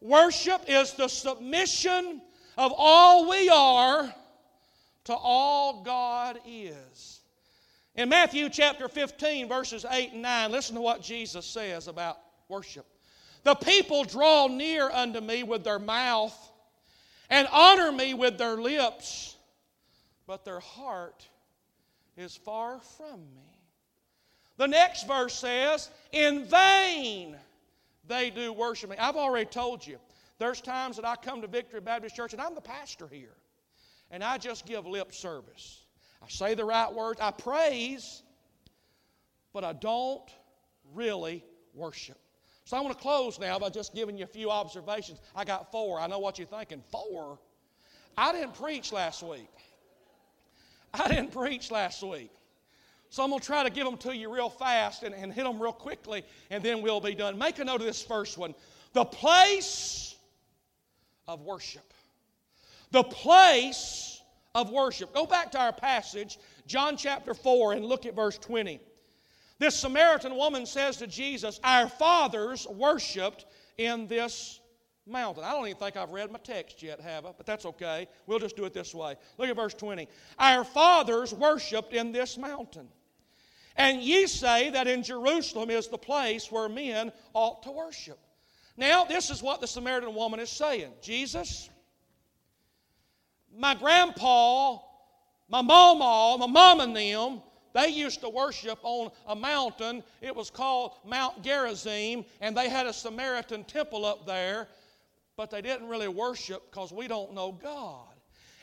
Worship 0.01 0.63
is 0.67 0.93
the 0.93 1.07
submission 1.07 2.21
of 2.57 2.73
all 2.75 3.29
we 3.29 3.49
are 3.49 4.13
to 5.05 5.15
all 5.15 5.83
God 5.83 6.39
is. 6.45 7.19
In 7.95 8.09
Matthew 8.09 8.49
chapter 8.49 8.87
15, 8.87 9.47
verses 9.47 9.85
8 9.89 10.13
and 10.13 10.21
9, 10.21 10.51
listen 10.51 10.75
to 10.75 10.81
what 10.81 11.01
Jesus 11.01 11.45
says 11.45 11.87
about 11.87 12.17
worship. 12.47 12.85
The 13.43 13.55
people 13.55 14.03
draw 14.03 14.47
near 14.47 14.89
unto 14.89 15.19
me 15.19 15.43
with 15.43 15.63
their 15.63 15.79
mouth 15.79 16.35
and 17.29 17.47
honor 17.51 17.91
me 17.91 18.13
with 18.13 18.37
their 18.37 18.55
lips, 18.55 19.35
but 20.27 20.45
their 20.45 20.59
heart 20.59 21.27
is 22.17 22.35
far 22.35 22.79
from 22.79 23.19
me. 23.35 23.51
The 24.57 24.67
next 24.67 25.07
verse 25.07 25.33
says, 25.33 25.89
In 26.11 26.45
vain 26.45 27.35
they 28.07 28.29
do 28.29 28.53
worship 28.53 28.89
me. 28.89 28.97
I've 28.97 29.15
already 29.15 29.45
told 29.45 29.85
you, 29.85 29.97
there's 30.37 30.61
times 30.61 30.95
that 30.97 31.05
I 31.05 31.15
come 31.15 31.41
to 31.41 31.47
Victory 31.47 31.81
Baptist 31.81 32.15
Church, 32.15 32.33
and 32.33 32.41
I'm 32.41 32.55
the 32.55 32.61
pastor 32.61 33.07
here, 33.07 33.35
and 34.11 34.23
I 34.23 34.37
just 34.37 34.65
give 34.65 34.85
lip 34.85 35.13
service. 35.13 35.83
I 36.21 36.27
say 36.29 36.53
the 36.53 36.65
right 36.65 36.93
words, 36.93 37.19
I 37.19 37.31
praise, 37.31 38.21
but 39.53 39.63
I 39.63 39.73
don't 39.73 40.29
really 40.93 41.43
worship. 41.73 42.19
So 42.65 42.77
I 42.77 42.81
want 42.81 42.95
to 42.95 43.01
close 43.01 43.39
now 43.39 43.57
by 43.57 43.69
just 43.69 43.95
giving 43.95 44.17
you 44.17 44.23
a 44.23 44.27
few 44.27 44.51
observations. 44.51 45.19
I 45.35 45.45
got 45.45 45.71
four. 45.71 45.99
I 45.99 46.07
know 46.07 46.19
what 46.19 46.37
you're 46.37 46.47
thinking. 46.47 46.83
Four? 46.91 47.39
I 48.17 48.31
didn't 48.33 48.53
preach 48.53 48.91
last 48.91 49.23
week. 49.23 49.49
I 50.93 51.07
didn't 51.07 51.31
preach 51.31 51.71
last 51.71 52.03
week. 52.03 52.31
So 53.09 53.23
I'm 53.23 53.29
going 53.29 53.41
to 53.41 53.45
try 53.45 53.63
to 53.63 53.69
give 53.69 53.85
them 53.85 53.97
to 53.97 54.15
you 54.15 54.33
real 54.33 54.49
fast 54.49 55.03
and, 55.03 55.13
and 55.13 55.33
hit 55.33 55.43
them 55.43 55.61
real 55.61 55.73
quickly, 55.73 56.23
and 56.49 56.63
then 56.63 56.81
we'll 56.81 57.01
be 57.01 57.15
done. 57.15 57.37
Make 57.37 57.59
a 57.59 57.65
note 57.65 57.81
of 57.81 57.87
this 57.87 58.01
first 58.01 58.37
one 58.37 58.53
the 58.93 59.05
place 59.05 60.15
of 61.27 61.41
worship. 61.41 61.93
The 62.91 63.03
place 63.03 64.21
of 64.53 64.69
worship. 64.69 65.13
Go 65.13 65.25
back 65.25 65.51
to 65.51 65.59
our 65.59 65.73
passage, 65.73 66.37
John 66.67 66.97
chapter 66.97 67.33
4, 67.33 67.73
and 67.73 67.85
look 67.85 68.05
at 68.05 68.15
verse 68.15 68.37
20. 68.37 68.79
This 69.59 69.75
Samaritan 69.75 70.35
woman 70.35 70.65
says 70.65 70.97
to 70.97 71.07
Jesus, 71.07 71.59
Our 71.63 71.87
fathers 71.87 72.67
worshiped 72.67 73.45
in 73.77 74.07
this 74.07 74.59
mountain. 75.07 75.43
I 75.43 75.51
don't 75.51 75.67
even 75.67 75.77
think 75.77 75.97
I've 75.97 76.11
read 76.11 76.31
my 76.31 76.39
text 76.39 76.81
yet, 76.81 76.99
have 76.99 77.25
I? 77.25 77.31
But 77.35 77.45
that's 77.45 77.65
okay. 77.65 78.07
We'll 78.27 78.39
just 78.39 78.55
do 78.55 78.65
it 78.65 78.73
this 78.73 78.93
way. 78.93 79.15
Look 79.37 79.49
at 79.49 79.55
verse 79.55 79.73
20. 79.73 80.07
Our 80.39 80.63
fathers 80.63 81.33
worshiped 81.33 81.93
in 81.93 82.11
this 82.11 82.37
mountain. 82.37 82.87
And 83.77 84.01
ye 84.01 84.27
say 84.27 84.69
that 84.71 84.87
in 84.87 85.03
Jerusalem 85.03 85.69
is 85.69 85.87
the 85.87 85.97
place 85.97 86.51
where 86.51 86.67
men 86.67 87.11
ought 87.33 87.63
to 87.63 87.71
worship. 87.71 88.19
Now, 88.77 89.05
this 89.05 89.29
is 89.29 89.41
what 89.41 89.61
the 89.61 89.67
Samaritan 89.67 90.13
woman 90.13 90.39
is 90.39 90.49
saying 90.49 90.91
Jesus, 91.01 91.69
my 93.57 93.75
grandpa, 93.75 94.77
my 95.49 95.61
mama, 95.61 96.37
my 96.39 96.47
mom 96.47 96.79
and 96.79 96.95
them, 96.95 97.41
they 97.73 97.87
used 97.87 98.21
to 98.21 98.29
worship 98.29 98.79
on 98.83 99.11
a 99.27 99.35
mountain. 99.35 100.03
It 100.21 100.35
was 100.35 100.49
called 100.49 100.95
Mount 101.05 101.41
Gerizim, 101.41 102.25
and 102.41 102.55
they 102.55 102.69
had 102.69 102.85
a 102.85 102.93
Samaritan 102.93 103.63
temple 103.63 104.05
up 104.05 104.25
there, 104.25 104.67
but 105.37 105.49
they 105.49 105.61
didn't 105.61 105.87
really 105.87 106.09
worship 106.09 106.69
because 106.69 106.91
we 106.91 107.07
don't 107.07 107.33
know 107.33 107.51
God. 107.51 108.07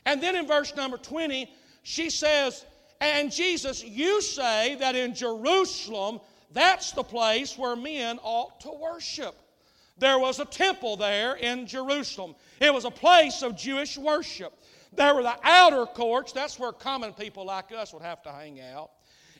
And 0.04 0.22
then 0.22 0.36
in 0.36 0.46
verse 0.46 0.74
number 0.76 0.98
20, 0.98 1.50
she 1.82 2.10
says, 2.10 2.64
And 3.00 3.32
Jesus, 3.32 3.82
you 3.82 4.20
say 4.20 4.76
that 4.76 4.94
in 4.94 5.14
Jerusalem, 5.14 6.20
that's 6.52 6.92
the 6.92 7.02
place 7.02 7.56
where 7.56 7.76
men 7.76 8.18
ought 8.22 8.60
to 8.60 8.70
worship. 8.70 9.34
There 9.98 10.18
was 10.18 10.38
a 10.38 10.44
temple 10.44 10.96
there 10.96 11.34
in 11.34 11.66
Jerusalem, 11.66 12.34
it 12.60 12.72
was 12.72 12.84
a 12.84 12.90
place 12.90 13.42
of 13.42 13.56
Jewish 13.56 13.98
worship. 13.98 14.52
There 14.92 15.14
were 15.14 15.22
the 15.22 15.36
outer 15.42 15.86
courts, 15.86 16.32
that's 16.32 16.58
where 16.58 16.72
common 16.72 17.12
people 17.12 17.44
like 17.44 17.72
us 17.72 17.92
would 17.92 18.02
have 18.02 18.22
to 18.22 18.32
hang 18.32 18.60
out. 18.60 18.90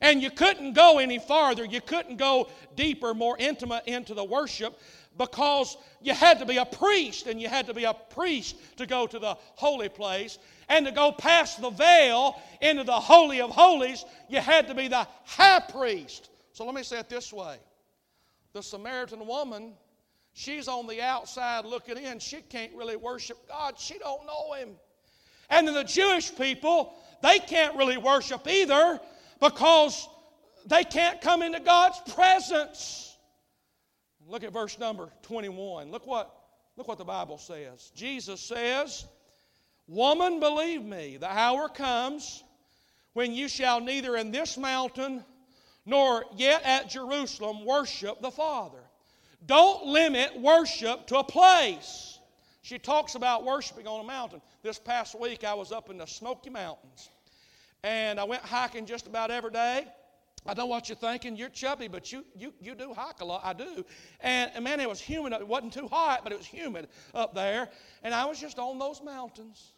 And 0.01 0.23
you 0.23 0.31
couldn't 0.31 0.75
go 0.75 0.99
any 0.99 1.19
farther, 1.19 1.65
you 1.65 1.81
couldn't 1.81 2.17
go 2.17 2.49
deeper, 2.77 3.15
more 3.15 3.37
intimate 3.39 3.85
into 3.87 4.15
the 4.15 4.25
worship 4.25 4.79
because 5.17 5.77
you 6.01 6.15
had 6.15 6.39
to 6.39 6.47
be 6.47 6.57
a 6.57 6.65
priest, 6.65 7.27
and 7.27 7.41
you 7.41 7.49
had 7.49 7.67
to 7.67 7.75
be 7.75 7.85
a 7.85 7.93
priest 7.93 8.57
to 8.77 8.87
go 8.87 9.07
to 9.07 9.19
the 9.19 9.37
holy 9.57 9.89
place. 9.89 10.39
And 10.69 10.87
to 10.87 10.93
go 10.93 11.11
past 11.11 11.61
the 11.61 11.71
veil 11.71 12.41
into 12.61 12.85
the 12.85 12.93
Holy 12.93 13.41
of 13.41 13.51
Holies, 13.51 14.05
you 14.29 14.39
had 14.39 14.69
to 14.69 14.75
be 14.75 14.87
the 14.87 15.09
high 15.25 15.61
priest. 15.61 16.31
So 16.53 16.65
let 16.65 16.75
me 16.75 16.83
say 16.83 16.99
it 16.99 17.09
this 17.09 17.33
way 17.33 17.57
the 18.53 18.63
Samaritan 18.63 19.27
woman, 19.27 19.75
she's 20.33 20.69
on 20.69 20.87
the 20.87 21.03
outside 21.03 21.65
looking 21.65 21.97
in. 21.97 22.19
She 22.19 22.43
can't 22.43 22.73
really 22.75 22.97
worship 22.97 23.49
God, 23.49 23.79
she 23.79 23.99
don't 23.99 24.25
know 24.27 24.53
Him. 24.53 24.77
And 25.51 25.67
then 25.67 25.75
the 25.75 25.85
Jewish 25.85 26.35
people, 26.35 26.95
they 27.23 27.39
can't 27.39 27.77
really 27.77 27.97
worship 27.97 28.47
either 28.47 29.01
because 29.41 30.09
they 30.67 30.85
can't 30.85 31.21
come 31.21 31.43
into 31.43 31.61
God's 31.61 31.99
presence. 32.15 33.17
Look 34.27 34.45
at 34.45 34.53
verse 34.53 34.79
number 34.79 35.09
21. 35.23 35.91
Look 35.91 36.07
what, 36.07 36.35
look 36.77 36.87
what 36.87 36.99
the 36.99 37.05
Bible 37.05 37.39
says. 37.39 37.91
Jesus 37.95 38.41
says, 38.41 39.07
Woman, 39.87 40.39
believe 40.39 40.83
me, 40.83 41.17
the 41.17 41.31
hour 41.31 41.69
comes 41.71 42.45
when 43.15 43.33
you 43.33 43.49
shall 43.49 43.81
neither 43.81 44.17
in 44.17 44.31
this 44.31 44.59
mountain 44.59 45.25
nor 45.87 46.25
yet 46.37 46.63
at 46.65 46.91
Jerusalem 46.91 47.65
worship 47.65 48.21
the 48.21 48.31
Father. 48.31 48.83
Don't 49.47 49.87
limit 49.87 50.39
worship 50.39 51.07
to 51.07 51.17
a 51.17 51.25
place. 51.25 52.18
She 52.63 52.79
talks 52.79 53.15
about 53.15 53.45
worshiping 53.45 53.87
on 53.87 54.01
a 54.01 54.05
mountain. 54.05 54.41
This 54.63 54.79
past 54.79 55.19
week, 55.19 55.45
I 55.45 55.55
was 55.55 55.73
up 55.73 55.91
in 55.91 55.99
the 55.99 56.07
Smoky 56.07 56.51
Mountains. 56.51 57.09
And 57.83 58.19
I 58.19 58.25
went 58.25 58.43
hiking 58.43 58.87
just 58.87 59.07
about 59.07 59.31
every 59.31 59.51
day. 59.51 59.87
I 60.47 60.55
don't 60.55 60.65
know 60.65 60.67
what 60.67 60.89
you're 60.89 60.97
thinking. 60.97 61.37
You're 61.37 61.49
chubby, 61.49 61.89
but 61.89 62.11
you, 62.13 62.25
you, 62.35 62.53
you 62.61 62.75
do 62.75 62.95
hike 62.95 63.21
a 63.21 63.25
lot. 63.25 63.43
I 63.45 63.53
do. 63.53 63.85
And, 64.21 64.51
and 64.55 64.65
man, 64.65 64.81
it 64.81 64.89
was 64.89 65.01
humid. 65.01 65.33
It 65.33 65.47
wasn't 65.47 65.73
too 65.73 65.89
hot, 65.89 66.21
but 66.23 66.33
it 66.33 66.39
was 66.39 66.47
humid 66.47 66.89
up 67.15 67.35
there. 67.35 67.69
And 68.03 68.15
I 68.15 68.25
was 68.25 68.41
just 68.41 68.59
on 68.59 68.79
those 68.79 69.03
mountains, 69.03 69.73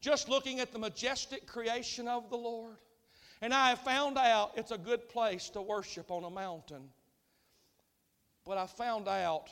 just 0.00 0.28
looking 0.28 0.60
at 0.60 0.72
the 0.72 0.78
majestic 0.78 1.46
creation 1.46 2.08
of 2.08 2.28
the 2.30 2.36
Lord. 2.36 2.76
And 3.40 3.52
I 3.52 3.70
have 3.70 3.80
found 3.80 4.18
out 4.18 4.52
it's 4.56 4.70
a 4.70 4.78
good 4.78 5.08
place 5.08 5.50
to 5.50 5.62
worship 5.62 6.10
on 6.10 6.24
a 6.24 6.30
mountain. 6.30 6.90
But 8.44 8.58
I 8.58 8.66
found 8.66 9.08
out 9.08 9.48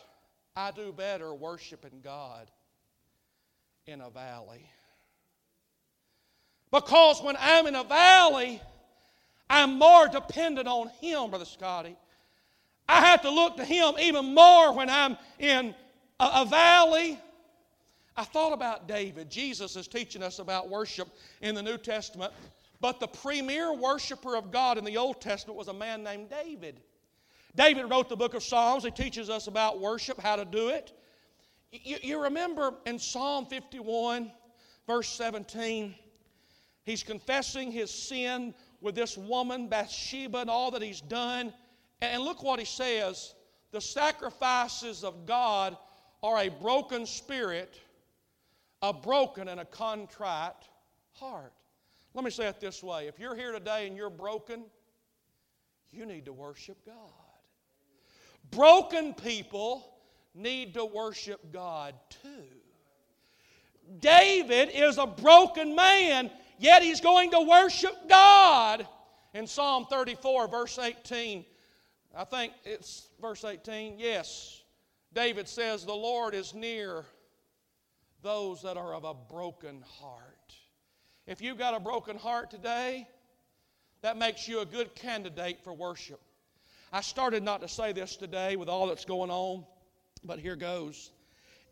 I 0.55 0.71
do 0.71 0.93
better 0.93 1.33
worshiping 1.35 2.01
God 2.03 2.51
in 3.87 4.01
a 4.01 4.11
valley. 4.11 4.69
Because 6.71 7.23
when 7.23 7.37
I'm 7.38 7.67
in 7.67 7.75
a 7.75 7.85
valley, 7.85 8.61
I'm 9.49 9.79
more 9.79 10.09
dependent 10.09 10.69
on 10.69 10.88
Him, 11.01 11.31
Brother 11.31 11.45
Scotty. 11.45 11.97
I 12.88 13.01
have 13.01 13.23
to 13.23 13.31
look 13.31 13.57
to 13.57 13.65
Him 13.65 13.95
even 14.01 14.35
more 14.35 14.73
when 14.75 14.91
I'm 14.91 15.17
in 15.38 15.75
a, 16.21 16.31
a 16.37 16.45
valley. 16.45 17.19
I 18.17 18.25
thought 18.25 18.53
about 18.53 18.87
David. 18.87 19.31
Jesus 19.31 19.77
is 19.77 19.88
teaching 19.88 20.23
us 20.23 20.38
about 20.38 20.69
worship 20.69 21.09
in 21.41 21.55
the 21.55 21.62
New 21.62 21.79
Testament. 21.79 22.33
But 22.81 23.01
the 23.01 23.07
premier 23.07 23.73
worshiper 23.73 24.37
of 24.37 24.51
God 24.51 24.77
in 24.77 24.85
the 24.85 24.97
Old 24.97 25.21
Testament 25.21 25.57
was 25.57 25.69
a 25.69 25.73
man 25.73 26.03
named 26.03 26.29
David. 26.29 26.81
David 27.55 27.91
wrote 27.91 28.09
the 28.09 28.17
book 28.17 28.35
of 28.35 28.43
Psalms. 28.43 28.85
He 28.85 28.91
teaches 28.91 29.29
us 29.29 29.47
about 29.47 29.81
worship, 29.81 30.21
how 30.21 30.37
to 30.37 30.45
do 30.45 30.69
it. 30.69 30.93
You, 31.71 31.97
you 32.03 32.23
remember 32.23 32.75
in 32.87 32.99
Psalm 32.99 33.47
51, 33.47 34.31
verse 34.87 35.09
17, 35.09 35.95
He's 36.85 37.03
confessing 37.03 37.71
his 37.71 37.91
sin 37.91 38.55
with 38.81 38.95
this 38.95 39.17
woman, 39.17 39.69
Bathsheba, 39.69 40.38
and 40.38 40.51
all 40.51 40.71
that 40.73 40.83
he's 40.83 41.01
done. 41.01 41.53
And 42.01 42.23
look 42.23 42.43
what 42.43 42.59
he 42.59 42.65
says 42.65 43.35
the 43.71 43.81
sacrifices 43.81 45.05
of 45.05 45.25
God 45.25 45.77
are 46.23 46.38
a 46.38 46.49
broken 46.49 47.07
spirit, 47.07 47.81
a 48.83 48.93
broken 48.93 49.49
and 49.49 49.61
a 49.61 49.65
contrite 49.65 50.53
heart. 51.12 51.53
Let 52.15 52.25
me 52.25 52.31
say 52.31 52.47
it 52.47 52.61
this 52.61 52.83
way 52.83 53.07
if 53.07 53.19
you're 53.19 53.37
here 53.37 53.53
today 53.53 53.87
and 53.87 53.97
you're 53.97 54.11
broken, 54.11 54.65
you 55.93 56.05
need 56.05 56.27
to 56.27 56.33
worship 56.33 56.85
God. 56.85 57.21
Broken 58.53 59.15
people 59.15 59.85
need 60.35 60.75
to 60.75 60.85
worship 60.85 61.53
God 61.53 61.95
too. 62.09 62.29
David 63.99 64.71
is 64.73 64.97
a 64.97 65.07
broken 65.07 65.75
man 65.75 66.31
yet 66.62 66.83
he's 66.83 67.01
going 67.01 67.31
to 67.33 67.41
worship 67.41 68.09
God. 68.09 68.87
In 69.35 69.47
Psalm 69.47 69.87
34, 69.91 70.49
verse 70.49 70.79
18, 70.79 71.45
I 72.15 72.25
think 72.25 72.53
it's 72.65 73.09
verse 73.21 73.45
18, 73.45 73.99
yes, 73.99 74.62
David 75.15 75.49
says, 75.49 75.85
The 75.85 75.95
Lord 75.95 76.35
is 76.35 76.55
near 76.55 77.05
those 78.23 78.62
that 78.62 78.77
are 78.77 78.95
of 78.95 79.05
a 79.05 79.15
broken 79.15 79.83
heart. 80.01 80.55
If 81.27 81.41
you've 81.41 81.59
got 81.59 81.75
a 81.75 81.81
broken 81.81 82.17
heart 82.17 82.51
today, 82.51 83.09
that 84.03 84.17
makes 84.17 84.47
you 84.47 84.61
a 84.61 84.67
good 84.67 84.95
candidate 84.95 85.65
for 85.65 85.73
worship. 85.73 86.21
I 86.92 87.00
started 87.00 87.42
not 87.42 87.62
to 87.62 87.68
say 87.68 87.92
this 87.92 88.16
today 88.16 88.57
with 88.57 88.68
all 88.68 88.88
that's 88.88 89.07
going 89.07 89.31
on, 89.31 89.64
but 90.22 90.38
here 90.38 90.57
goes. 90.57 91.11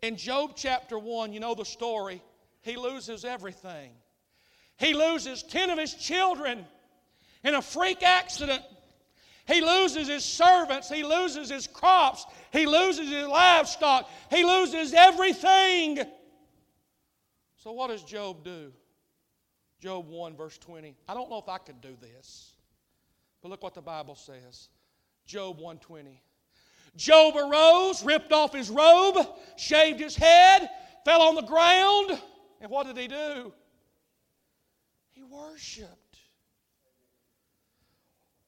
In 0.01 0.17
Job 0.17 0.53
chapter 0.55 0.97
1, 0.97 1.31
you 1.31 1.39
know 1.39 1.53
the 1.53 1.63
story, 1.63 2.23
he 2.61 2.75
loses 2.75 3.23
everything. 3.23 3.91
He 4.77 4.95
loses 4.95 5.43
10 5.43 5.69
of 5.69 5.77
his 5.77 5.93
children 5.93 6.65
in 7.43 7.53
a 7.53 7.61
freak 7.61 8.01
accident. 8.01 8.63
He 9.45 9.61
loses 9.61 10.07
his 10.07 10.25
servants. 10.25 10.89
He 10.89 11.03
loses 11.03 11.49
his 11.49 11.67
crops. 11.67 12.25
He 12.51 12.65
loses 12.65 13.09
his 13.09 13.27
livestock. 13.27 14.09
He 14.31 14.43
loses 14.43 14.93
everything. 14.93 15.99
So, 17.57 17.73
what 17.73 17.89
does 17.89 18.03
Job 18.03 18.43
do? 18.43 18.71
Job 19.79 20.07
1, 20.07 20.35
verse 20.35 20.57
20. 20.57 20.95
I 21.07 21.13
don't 21.13 21.29
know 21.29 21.37
if 21.37 21.49
I 21.49 21.59
could 21.59 21.79
do 21.79 21.95
this, 22.01 22.53
but 23.41 23.49
look 23.49 23.61
what 23.61 23.75
the 23.75 23.81
Bible 23.81 24.15
says. 24.15 24.69
Job 25.31 25.59
120. 25.59 26.21
Job 26.97 27.35
arose, 27.37 28.03
ripped 28.03 28.33
off 28.33 28.53
his 28.53 28.69
robe, 28.69 29.15
shaved 29.55 30.01
his 30.01 30.13
head, 30.13 30.69
fell 31.05 31.21
on 31.21 31.35
the 31.35 31.41
ground, 31.41 32.21
and 32.59 32.69
what 32.69 32.85
did 32.85 32.97
he 32.97 33.07
do? 33.07 33.53
He 35.11 35.23
worshiped. 35.23 36.17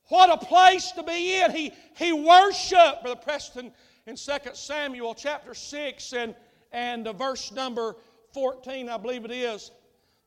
What 0.10 0.30
a 0.30 0.46
place 0.46 0.92
to 0.92 1.04
be 1.04 1.38
in. 1.38 1.52
He, 1.52 1.72
he 1.96 2.12
worshiped, 2.12 3.02
Brother 3.02 3.22
Preston, 3.24 3.72
in 4.06 4.18
2 4.18 4.32
Samuel 4.52 5.16
chapter 5.16 5.54
6 5.54 6.12
and, 6.12 6.36
and 6.74 7.08
verse 7.18 7.54
number 7.54 7.96
14, 8.34 8.90
I 8.90 8.98
believe 8.98 9.24
it 9.24 9.32
is. 9.32 9.72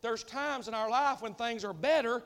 There's 0.01 0.25
times 0.25 0.69
in 0.69 0.75
our 0.75 0.88
life 0.88 1.21
when 1.21 1.35
things 1.35 1.66
are 1.66 1.75
better. 1.75 2.23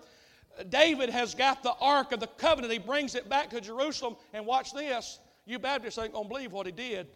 David 0.68 1.10
has 1.10 1.34
got 1.34 1.62
the 1.62 1.72
Ark 1.80 2.12
of 2.12 2.20
the 2.20 2.26
Covenant. 2.26 2.72
He 2.72 2.78
brings 2.78 3.14
it 3.14 3.28
back 3.28 3.50
to 3.50 3.60
Jerusalem. 3.60 4.16
And 4.32 4.46
watch 4.46 4.72
this. 4.72 5.18
You 5.46 5.58
Baptists 5.58 5.98
ain't 5.98 6.12
going 6.12 6.24
to 6.24 6.28
believe 6.28 6.52
what 6.52 6.66
he 6.66 6.72
did. 6.72 7.08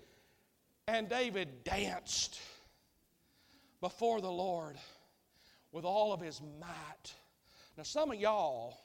And 0.87 1.09
David 1.09 1.65
danced 1.65 2.41
before 3.81 4.21
the 4.21 4.31
Lord 4.31 4.77
with 5.73 5.85
all 5.85 6.13
of 6.13 6.21
his 6.21 6.41
might. 6.61 7.13
Now, 7.77 7.83
some 7.83 8.11
of 8.11 8.19
y'all 8.19 8.79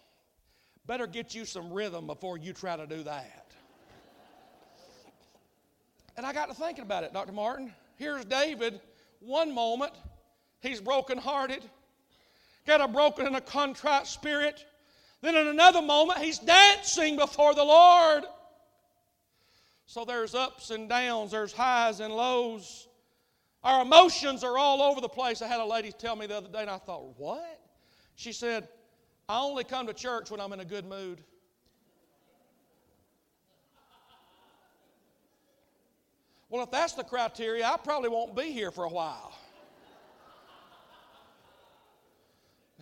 better 0.86 1.08
get 1.08 1.36
you 1.36 1.46
some 1.46 1.72
rhythm 1.72 2.08
before 2.08 2.38
you 2.38 2.52
try 2.52 2.76
to 2.76 2.88
do 2.88 3.04
that. 3.04 3.52
and 6.18 6.26
I 6.26 6.34
got 6.34 6.50
to 6.50 6.56
thinking 6.56 6.84
about 6.84 7.04
it, 7.04 7.14
Dr. 7.14 7.32
Martin. 7.32 7.74
Here's 7.96 8.26
David, 8.26 8.82
one 9.20 9.54
moment, 9.54 9.94
he's 10.62 10.82
brokenhearted, 10.82 11.64
got 12.70 12.82
a 12.82 12.88
broken 12.88 13.28
and 13.28 13.36
a 13.36 13.42
contrite 13.42 14.08
spirit. 14.08 14.64
Then 15.22 15.36
in 15.36 15.48
another 15.48 15.82
moment, 15.82 16.20
he's 16.20 16.40
dancing 16.40 17.18
before 17.18 17.54
the 17.54 17.64
Lord. 17.64 18.24
So 19.86 20.06
there's 20.06 20.36
ups 20.36 20.70
and 20.70 20.88
downs, 20.88 21.32
there's 21.32 21.52
highs 21.52 22.00
and 22.00 22.14
lows. 22.14 22.88
Our 23.64 23.82
emotions 23.82 24.44
are 24.44 24.58
all 24.58 24.82
over 24.82 25.02
the 25.02 25.10
place. 25.10 25.42
I 25.42 25.48
had 25.48 25.60
a 25.60 25.66
lady 25.66 25.92
tell 25.92 26.16
me 26.16 26.28
the 26.28 26.38
other 26.38 26.48
day, 26.48 26.62
and 26.62 26.70
I 26.70 26.78
thought, 26.78 27.20
what? 27.20 27.60
She 28.16 28.32
said, 28.32 28.68
I 29.28 29.42
only 29.42 29.64
come 29.64 29.88
to 29.88 29.94
church 29.94 30.32
when 30.32 30.40
I'm 30.40 30.54
in 30.54 30.60
a 30.60 30.66
good 30.66 30.86
mood. 30.86 31.22
Well, 36.50 36.64
if 36.64 36.72
that's 36.72 36.94
the 36.94 37.04
criteria, 37.04 37.66
I 37.66 37.78
probably 37.78 38.10
won't 38.10 38.36
be 38.36 38.52
here 38.52 38.72
for 38.72 38.86
a 38.86 38.90
while. 38.90 39.34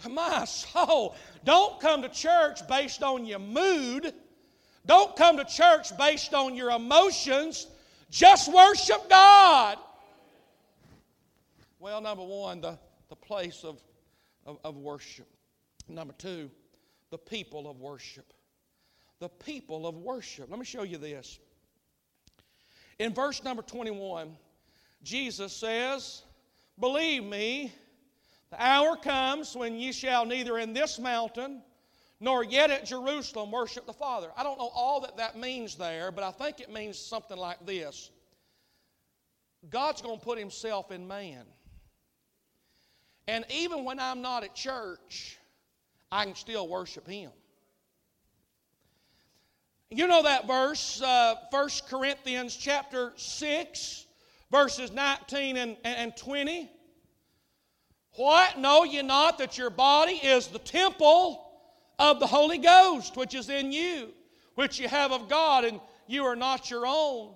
My 0.10 0.46
soul, 0.46 1.16
don't 1.44 1.80
come 1.80 2.02
to 2.04 2.10
church 2.10 2.68
based 2.68 3.02
on 3.02 3.26
your 3.26 3.40
mood. 3.40 4.14
Don't 4.86 5.16
come 5.16 5.38
to 5.38 5.46
church 5.46 5.96
based 5.98 6.34
on 6.34 6.56
your 6.56 6.72
emotions. 6.72 7.68
Just 8.10 8.52
worship 8.54 9.10
God. 9.10 9.78
Well, 11.80 12.02
number 12.02 12.24
one, 12.24 12.62
the, 12.62 12.78
the 13.10 13.16
place 13.16 13.64
of, 13.64 13.82
of, 14.46 14.60
of 14.64 14.78
worship. 14.78 15.28
Number 15.88 16.14
two, 16.18 16.50
the 17.12 17.18
people 17.18 17.70
of 17.70 17.80
worship. 17.80 18.34
The 19.20 19.30
people 19.30 19.88
of 19.88 19.96
worship. 19.96 20.50
Let 20.50 20.60
me 20.60 20.66
show 20.66 20.84
you 20.84 20.98
this. 20.98 21.40
In 23.00 23.14
verse 23.14 23.44
number 23.44 23.62
21, 23.62 24.36
Jesus 25.04 25.54
says, 25.54 26.24
Believe 26.80 27.24
me, 27.24 27.74
the 28.50 28.64
hour 28.64 28.96
comes 28.96 29.56
when 29.56 29.76
ye 29.76 29.92
shall 29.92 30.26
neither 30.26 30.58
in 30.58 30.74
this 30.74 31.00
mountain 31.00 31.62
nor 32.20 32.44
yet 32.44 32.72
at 32.72 32.86
Jerusalem 32.86 33.52
worship 33.52 33.86
the 33.86 33.94
Father. 33.94 34.30
I 34.36 34.44
don't 34.44 34.58
know 34.58 34.72
all 34.74 35.02
that 35.02 35.18
that 35.18 35.38
means 35.38 35.76
there, 35.76 36.12
but 36.12 36.24
I 36.24 36.32
think 36.32 36.60
it 36.60 36.72
means 36.72 36.98
something 36.98 37.38
like 37.38 37.66
this 37.66 38.10
God's 39.70 40.02
going 40.02 40.20
to 40.20 40.24
put 40.26 40.40
Himself 40.40 40.92
in 40.92 41.08
man. 41.08 41.46
And 43.28 43.46
even 43.50 43.84
when 43.84 44.00
I'm 44.00 44.22
not 44.22 44.44
at 44.44 44.56
church, 44.56 45.38
I 46.12 46.24
can 46.26 46.36
still 46.36 46.68
worship 46.68 47.08
Him. 47.08 47.32
You 49.90 50.08
know 50.08 50.24
that 50.24 50.48
verse, 50.48 51.02
uh, 51.02 51.36
1 51.50 51.70
Corinthians 51.90 52.56
chapter 52.56 53.14
6, 53.16 54.06
verses 54.52 54.92
19 54.92 55.58
and, 55.58 55.78
and 55.84 56.16
20? 56.16 56.70
What? 58.17 58.58
Know 58.58 58.84
ye 58.84 59.03
not 59.03 59.38
that 59.38 59.60
your 59.60 59.69
body 59.69 60.13
is 60.13 60.47
the 60.47 60.60
temple 60.60 61.47
of 61.99 62.19
the 62.19 62.25
Holy 62.25 62.58
Ghost, 62.58 63.15
which 63.15 63.36
is 63.36 63.47
in 63.49 63.71
you, 63.71 64.10
which 64.56 64.80
you 64.80 64.88
have 64.88 65.12
of 65.12 65.30
God, 65.30 65.65
and 65.65 65.80
you 66.08 66.25
are 66.25 66.36
not 66.36 66.71
your 66.71 66.86
own? 66.88 67.36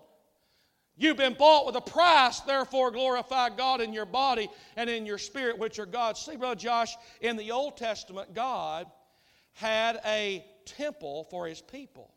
You've 0.97 1.17
been 1.17 1.35
bought 1.35 1.67
with 1.67 1.75
a 1.75 1.81
price, 1.81 2.39
therefore 2.41 2.89
glorify 2.89 3.49
God 3.49 3.79
in 3.79 3.93
your 3.93 4.05
body 4.05 4.49
and 4.75 4.89
in 4.89 5.05
your 5.05 5.19
spirit, 5.19 5.59
which 5.59 5.77
are 5.77 5.85
God's. 5.85 6.19
See, 6.19 6.35
Brother 6.35 6.55
Josh, 6.55 6.95
in 7.21 7.37
the 7.37 7.51
Old 7.51 7.77
Testament, 7.77 8.33
God 8.33 8.87
had 9.53 10.01
a 10.03 10.43
temple 10.65 11.27
for 11.29 11.47
his 11.47 11.61
people. 11.61 12.11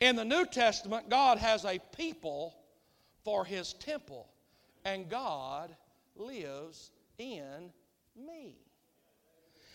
In 0.00 0.16
the 0.16 0.24
New 0.24 0.46
Testament, 0.46 1.10
God 1.10 1.38
has 1.38 1.66
a 1.66 1.78
people 1.94 2.56
for 3.22 3.44
his 3.44 3.74
temple, 3.74 4.28
and 4.84 5.10
God 5.10 5.76
lives 6.16 6.90
in 7.18 7.70
me. 8.16 8.56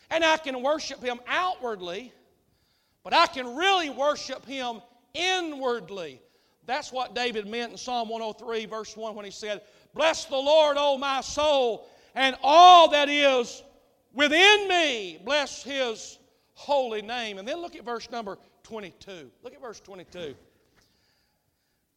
And 0.10 0.24
I 0.24 0.38
can 0.38 0.62
worship 0.62 1.04
him 1.04 1.20
outwardly, 1.28 2.14
but 3.04 3.14
I 3.14 3.28
can 3.28 3.56
really 3.56 3.90
worship 3.90 4.46
him 4.46 4.82
inwardly. 5.14 6.22
That's 6.66 6.92
what 6.92 7.16
David 7.16 7.48
meant 7.48 7.72
in 7.72 7.78
Psalm 7.78 8.10
103, 8.10 8.66
verse 8.66 8.96
1, 8.96 9.16
when 9.16 9.26
he 9.26 9.32
said, 9.32 9.62
Bless 9.94 10.26
the 10.26 10.36
Lord, 10.36 10.78
O 10.78 10.98
my 10.98 11.22
soul, 11.22 11.88
and 12.14 12.36
all 12.44 12.90
that 12.92 13.10
is 13.10 13.64
within 14.14 14.68
me. 14.68 15.20
Bless 15.24 15.64
his 15.64 16.20
holy 16.54 17.02
name. 17.02 17.38
And 17.38 17.48
then 17.48 17.58
look 17.58 17.76
at 17.76 17.86
verse 17.86 18.10
number 18.12 18.38
22. 18.64 19.32
Look 19.44 19.54
at 19.54 19.62
verse 19.62 19.80
22. 19.80 20.36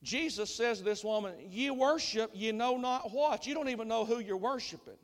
Jesus 0.03 0.55
says 0.55 0.79
to 0.79 0.85
this 0.85 1.05
woman, 1.05 1.35
Ye 1.50 1.70
worship, 1.70 2.31
ye 2.33 2.53
know 2.53 2.76
not 2.76 3.12
what. 3.12 3.46
You 3.46 3.55
don't 3.55 3.68
even 3.68 3.88
know 3.88 4.05
who 4.05 4.20
you're 4.20 4.37
worshiping. 4.37 4.96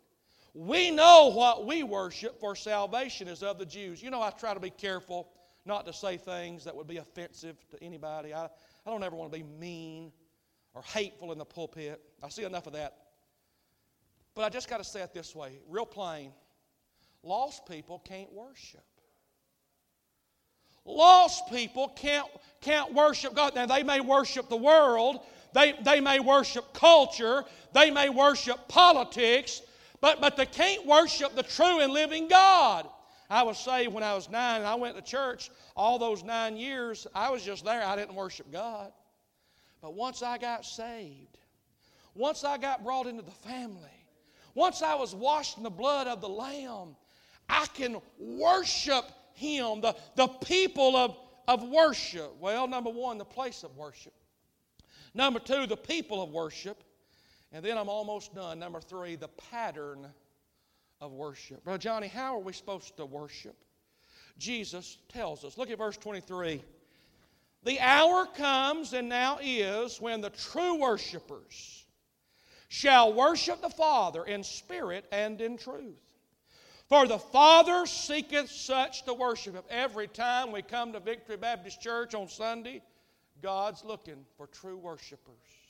We 0.57 0.91
know 0.91 1.33
what 1.35 1.67
we 1.67 1.83
worship, 1.83 2.41
for 2.41 2.57
salvation 2.57 3.29
is 3.29 3.43
of 3.43 3.59
the 3.59 3.67
Jews. 3.67 4.03
You 4.03 4.11
know, 4.11 4.23
I 4.23 4.31
try 4.31 4.55
to 4.55 4.61
be 4.61 4.71
careful 4.71 5.29
not 5.67 5.85
to 5.85 5.93
say 5.93 6.17
things 6.17 6.65
that 6.65 6.75
would 6.75 6.87
be 6.87 6.97
offensive 6.97 7.57
to 7.73 7.85
anybody. 7.85 8.33
I, 8.33 8.47
I 8.47 8.91
don't 8.91 9.05
ever 9.05 9.15
want 9.15 9.31
to 9.31 9.39
be 9.39 9.45
mean 9.45 10.13
or 10.73 10.81
hateful 10.81 11.31
in 11.33 11.37
the 11.37 11.45
pulpit. 11.45 12.01
I 12.23 12.31
see 12.31 12.45
enough 12.45 12.67
of 12.67 12.73
that. 12.73 12.97
But 14.35 14.45
I 14.45 14.49
just 14.49 14.71
got 14.71 14.79
to 14.79 14.85
say 14.85 15.03
it 15.03 15.13
this 15.13 15.37
way, 15.37 15.61
real 15.69 15.85
plain. 15.85 16.33
Lost 17.23 17.67
people 17.67 17.99
can't 17.99 18.33
worship. 18.33 18.85
Lost 20.87 21.51
people 21.51 21.89
can't, 21.89 22.29
can't 22.63 22.95
worship 22.95 23.35
God. 23.35 23.55
Now, 23.55 23.67
they 23.67 23.83
may 23.83 24.01
worship 24.01 24.49
the 24.49 24.57
world, 24.57 25.21
they, 25.53 25.75
they 25.85 26.01
may 26.01 26.19
worship 26.19 26.73
culture, 26.73 27.45
they 27.75 27.91
may 27.91 28.09
worship 28.09 28.69
politics, 28.69 29.61
but, 30.01 30.21
but 30.21 30.37
they 30.37 30.47
can't 30.47 30.87
worship 30.87 31.35
the 31.35 31.43
true 31.43 31.81
and 31.81 31.93
living 31.93 32.29
God. 32.29 32.89
I 33.29 33.43
was 33.43 33.59
saved 33.59 33.93
when 33.93 34.05
I 34.05 34.15
was 34.15 34.31
nine, 34.31 34.61
and 34.61 34.67
I 34.67 34.77
went 34.77 34.97
to 34.97 35.03
church 35.03 35.51
all 35.77 35.99
those 35.99 36.23
nine 36.23 36.57
years. 36.57 37.07
I 37.15 37.31
was 37.31 37.43
just 37.43 37.65
there. 37.65 37.85
I 37.85 37.97
didn't 37.97 38.15
worship 38.15 38.53
God. 38.53 38.93
But 39.81 39.95
once 39.95 40.23
I 40.23 40.39
got 40.39 40.65
saved, 40.65 41.39
once 42.15 42.45
I 42.45 42.57
got 42.57 42.85
brought 42.85 43.07
into 43.07 43.23
the 43.23 43.31
family, 43.31 43.81
once 44.55 44.81
I 44.81 44.95
was 44.95 45.15
washed 45.15 45.59
in 45.59 45.65
the 45.65 45.71
blood 45.71 46.07
of 46.07 46.21
the 46.21 46.29
Lamb, 46.29 46.97
I 47.49 47.67
can 47.75 48.01
worship 48.19 49.05
him, 49.35 49.81
the, 49.81 49.95
the 50.15 50.29
people 50.29 50.97
of, 50.97 51.17
of 51.47 51.69
worship. 51.69 52.35
Well, 52.41 52.67
number 52.67 52.91
one, 52.91 53.19
the 53.19 53.25
place 53.25 53.63
of 53.65 53.77
worship. 53.77 54.15
Number 55.15 55.39
two, 55.39 55.67
the 55.67 55.77
people 55.77 56.23
of 56.23 56.31
worship. 56.31 56.83
And 57.57 57.65
then 57.65 57.79
I'm 57.79 57.89
almost 57.89 58.35
done. 58.35 58.59
Number 58.59 58.83
three, 58.83 59.17
the 59.17 59.31
pattern 59.51 60.07
of 61.01 61.13
worship. 61.13 61.65
Brother 61.65 61.79
Johnny, 61.79 62.07
how 62.07 62.37
are 62.37 62.43
we 62.43 62.53
supposed 62.53 62.99
to 62.99 63.07
worship? 63.07 63.57
Jesus 64.37 64.99
tells 65.09 65.43
us. 65.43 65.57
Look 65.57 65.71
at 65.71 65.79
verse 65.79 65.97
23. 65.97 66.63
The 67.65 67.81
hour 67.81 68.27
comes 68.27 68.93
and 68.93 69.09
now 69.09 69.39
is 69.41 69.99
when 70.03 70.21
the 70.21 70.29
true 70.29 70.79
worshipers 70.79 71.87
shall 72.69 73.15
worship 73.15 73.63
the 73.63 73.71
Father 73.71 74.23
in 74.27 74.45
spirit 74.45 75.07
and 75.11 75.41
in 75.41 75.57
truth. 75.57 75.97
For 76.91 77.07
the 77.07 77.19
Father 77.19 77.87
seeketh 77.87 78.51
such 78.51 79.07
to 79.07 79.15
worship 79.15 79.55
Him. 79.55 79.65
Every 79.71 80.09
time 80.09 80.53
we 80.53 80.61
come 80.61 80.93
to 80.93 81.01
Victory 81.01 81.39
Baptist 81.39 81.81
Church 81.81 82.15
on 82.15 82.29
Sunday, 82.29 82.83
God's 83.41 83.83
looking 83.83 84.27
for 84.37 84.47
true 84.47 84.77
worshipers. 84.77 85.66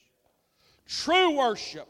True 0.88 1.36
worship, 1.36 1.88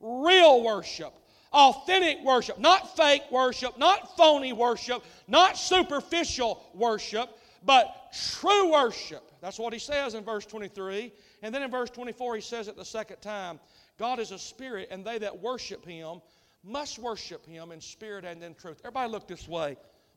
real 0.00 0.62
worship, 0.62 1.12
authentic 1.52 2.22
worship, 2.24 2.58
not 2.58 2.96
fake 2.96 3.24
worship, 3.30 3.78
not 3.78 4.16
phony 4.16 4.52
worship, 4.52 5.04
not 5.26 5.58
superficial 5.58 6.62
worship, 6.74 7.28
but 7.64 8.12
true 8.32 8.72
worship. 8.72 9.32
That's 9.40 9.58
what 9.58 9.72
he 9.72 9.78
says 9.78 10.14
in 10.14 10.24
verse 10.24 10.46
23. 10.46 11.12
And 11.42 11.54
then 11.54 11.62
in 11.62 11.70
verse 11.70 11.90
24, 11.90 12.36
he 12.36 12.40
says 12.40 12.68
it 12.68 12.76
the 12.76 12.84
second 12.84 13.20
time 13.20 13.60
God 13.98 14.20
is 14.20 14.30
a 14.30 14.38
spirit, 14.38 14.88
and 14.90 15.04
they 15.04 15.18
that 15.18 15.40
worship 15.40 15.84
him 15.84 16.20
must 16.64 16.98
worship 16.98 17.44
him 17.46 17.72
in 17.72 17.80
spirit 17.80 18.24
and 18.24 18.42
in 18.42 18.54
truth. 18.54 18.80
Everybody 18.84 19.10
look 19.10 19.26
this 19.26 19.48
way. 19.48 19.76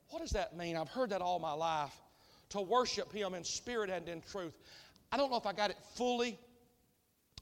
What 0.10 0.20
does 0.20 0.32
that 0.32 0.56
mean? 0.56 0.76
I've 0.76 0.90
heard 0.90 1.10
that 1.12 1.22
all 1.22 1.40
my 1.40 1.54
life. 1.54 1.94
To 2.50 2.62
worship 2.62 3.12
him 3.14 3.34
in 3.34 3.44
spirit 3.44 3.90
and 3.90 4.08
in 4.10 4.22
truth. 4.22 4.58
I 5.12 5.18
don't 5.18 5.32
know 5.32 5.38
if 5.38 5.46
I 5.46 5.54
got 5.54 5.70
it 5.70 5.78
fully 5.96 6.38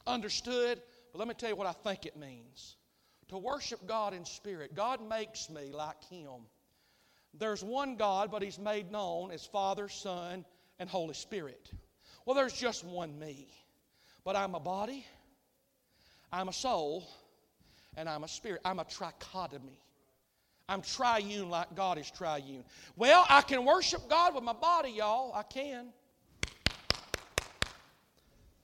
understood, 0.10 0.82
but 1.12 1.20
let 1.20 1.28
me 1.28 1.34
tell 1.34 1.50
you 1.50 1.56
what 1.56 1.68
I 1.68 1.72
think 1.72 2.06
it 2.06 2.18
means. 2.18 2.76
To 3.30 3.38
worship 3.38 3.86
God 3.88 4.14
in 4.14 4.26
spirit. 4.26 4.76
God 4.76 5.08
makes 5.08 5.50
me 5.50 5.72
like 5.72 6.04
him. 6.10 6.48
There's 7.38 7.64
one 7.64 7.96
God, 7.96 8.32
but 8.32 8.42
he's 8.42 8.58
made 8.58 8.92
known 8.92 9.32
as 9.32 9.46
Father, 9.46 9.88
Son, 9.88 10.44
and 10.80 10.90
Holy 10.90 11.14
Spirit. 11.14 11.72
Well, 12.26 12.36
there's 12.36 12.54
just 12.54 12.84
one 12.84 13.18
me. 13.20 13.48
But 14.24 14.36
I'm 14.36 14.56
a 14.56 14.60
body, 14.60 15.06
I'm 16.32 16.50
a 16.50 16.54
soul, 16.54 17.08
and 17.96 18.10
I'm 18.10 18.24
a 18.24 18.28
spirit. 18.28 18.62
I'm 18.66 18.80
a 18.80 18.86
trichotomy. 18.86 19.78
I'm 20.68 20.82
triune 20.82 21.50
like 21.50 21.74
God 21.76 21.98
is 21.98 22.12
triune. 22.12 22.64
Well, 22.96 23.26
I 23.28 23.42
can 23.42 23.66
worship 23.66 24.08
God 24.08 24.36
with 24.36 24.44
my 24.44 24.54
body, 24.54 24.92
y'all. 24.92 25.34
I 25.34 25.44
can. 25.44 25.88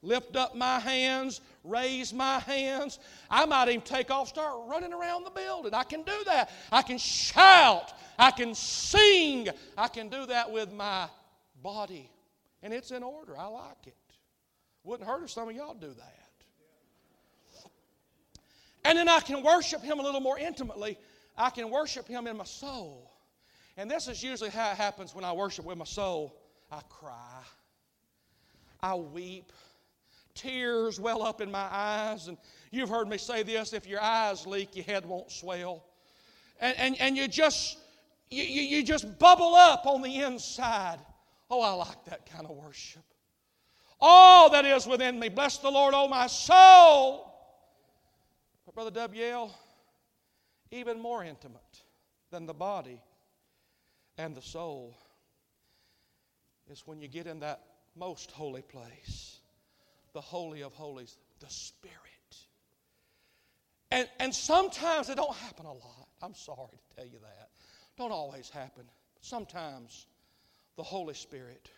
Lift 0.05 0.35
up 0.35 0.55
my 0.55 0.79
hands, 0.79 1.41
raise 1.63 2.13
my 2.13 2.37
hands. 2.39 2.99
I 3.29 3.45
might 3.45 3.69
even 3.69 3.81
take 3.81 4.11
off, 4.11 4.27
start 4.27 4.67
running 4.67 4.93
around 4.93 5.23
the 5.23 5.31
building. 5.31 5.73
I 5.73 5.83
can 5.83 6.03
do 6.03 6.23
that. 6.25 6.51
I 6.71 6.83
can 6.83 6.99
shout. 6.99 7.91
I 8.17 8.29
can 8.29 8.53
sing. 8.53 9.49
I 9.75 9.87
can 9.87 10.09
do 10.09 10.27
that 10.27 10.51
with 10.51 10.71
my 10.71 11.07
body. 11.63 12.09
And 12.61 12.71
it's 12.71 12.91
in 12.91 13.01
order. 13.01 13.35
I 13.35 13.47
like 13.47 13.87
it. 13.87 13.95
Wouldn't 14.83 15.09
hurt 15.09 15.23
if 15.23 15.31
some 15.31 15.49
of 15.49 15.55
y'all 15.55 15.73
do 15.73 15.93
that. 15.93 16.29
And 18.83 18.99
then 18.99 19.09
I 19.09 19.19
can 19.21 19.41
worship 19.41 19.81
Him 19.81 19.99
a 19.99 20.03
little 20.03 20.21
more 20.21 20.37
intimately. 20.37 20.99
I 21.35 21.49
can 21.49 21.71
worship 21.71 22.07
Him 22.07 22.27
in 22.27 22.37
my 22.37 22.43
soul. 22.43 23.11
And 23.75 23.89
this 23.89 24.07
is 24.07 24.21
usually 24.21 24.51
how 24.51 24.69
it 24.69 24.77
happens 24.77 25.15
when 25.15 25.25
I 25.25 25.33
worship 25.33 25.65
with 25.65 25.79
my 25.79 25.85
soul. 25.85 26.39
I 26.71 26.81
cry, 26.89 27.41
I 28.81 28.95
weep, 28.95 29.51
tears 30.35 30.99
well 30.99 31.23
up 31.23 31.41
in 31.41 31.51
my 31.51 31.67
eyes. 31.71 32.27
And 32.27 32.37
you've 32.71 32.89
heard 32.89 33.07
me 33.07 33.17
say 33.17 33.41
this 33.43 33.73
if 33.73 33.87
your 33.87 34.01
eyes 34.01 34.45
leak, 34.45 34.75
your 34.75 34.85
head 34.85 35.05
won't 35.05 35.31
swell. 35.31 35.85
And, 36.59 36.77
and, 36.77 37.01
and 37.01 37.17
you 37.17 37.27
just 37.27 37.77
you, 38.29 38.43
you, 38.43 38.83
just 38.83 39.19
bubble 39.19 39.55
up 39.55 39.85
on 39.85 40.01
the 40.01 40.21
inside. 40.21 40.97
Oh, 41.49 41.61
I 41.61 41.73
like 41.73 42.05
that 42.05 42.25
kind 42.25 42.45
of 42.45 42.51
worship. 42.51 43.03
All 44.01 44.49
that 44.49 44.65
is 44.65 44.87
within 44.87 45.19
me, 45.19 45.29
bless 45.29 45.57
the 45.59 45.69
Lord, 45.69 45.93
oh 45.95 46.07
my 46.07 46.27
soul. 46.27 47.31
But 48.65 48.75
Brother 48.75 48.91
W.L., 48.91 49.55
even 50.71 50.99
more 50.99 51.23
intimate 51.23 51.61
than 52.31 52.45
the 52.45 52.53
body 52.53 53.01
and 54.17 54.35
the 54.35 54.41
soul 54.41 54.97
is 56.69 56.83
when 56.85 56.99
you 56.99 57.07
get 57.07 57.27
in 57.27 57.39
that 57.39 57.61
most 57.95 58.31
holy 58.31 58.63
place, 58.63 59.39
the 60.15 60.21
Holy 60.21 60.61
of 60.61 60.73
Holies, 60.73 61.17
the 61.41 61.49
Spirit. 61.49 61.91
And, 63.91 64.07
and 64.19 64.33
sometimes 64.33 65.09
it 65.09 65.17
don't 65.17 65.35
happen 65.35 65.65
a 65.65 65.73
lot. 65.73 66.07
I'm 66.23 66.33
sorry 66.33 66.79
to 66.89 66.95
tell 66.95 67.05
you 67.05 67.19
that. 67.21 67.49
Don't 67.97 68.13
always 68.13 68.49
happen. 68.49 68.85
Sometimes 69.19 70.07
the 70.77 70.83
Holy 70.83 71.13
Spirit 71.13 71.69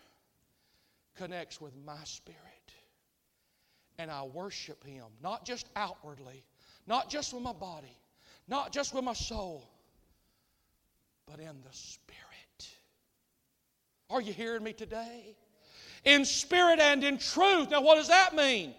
connects 1.16 1.60
with 1.60 1.72
my 1.84 1.98
spirit. 2.04 2.38
And 3.98 4.08
I 4.08 4.22
worship 4.22 4.84
Him, 4.84 5.06
not 5.20 5.44
just 5.44 5.68
outwardly, 5.74 6.44
not 6.86 7.10
just 7.10 7.34
with 7.34 7.42
my 7.42 7.52
body, 7.52 7.98
not 8.46 8.72
just 8.72 8.94
with 8.94 9.02
my 9.02 9.14
soul, 9.14 9.68
but 11.26 11.40
in 11.40 11.60
the 11.62 11.72
Spirit. 11.72 12.68
Are 14.08 14.20
you 14.20 14.32
hearing 14.32 14.62
me 14.62 14.74
today? 14.74 15.36
In 16.08 16.24
spirit 16.24 16.80
and 16.80 17.04
in 17.04 17.18
truth. 17.18 17.70
Now, 17.70 17.82
what 17.82 17.96
does 17.96 18.08
that 18.08 18.34
mean? 18.34 18.74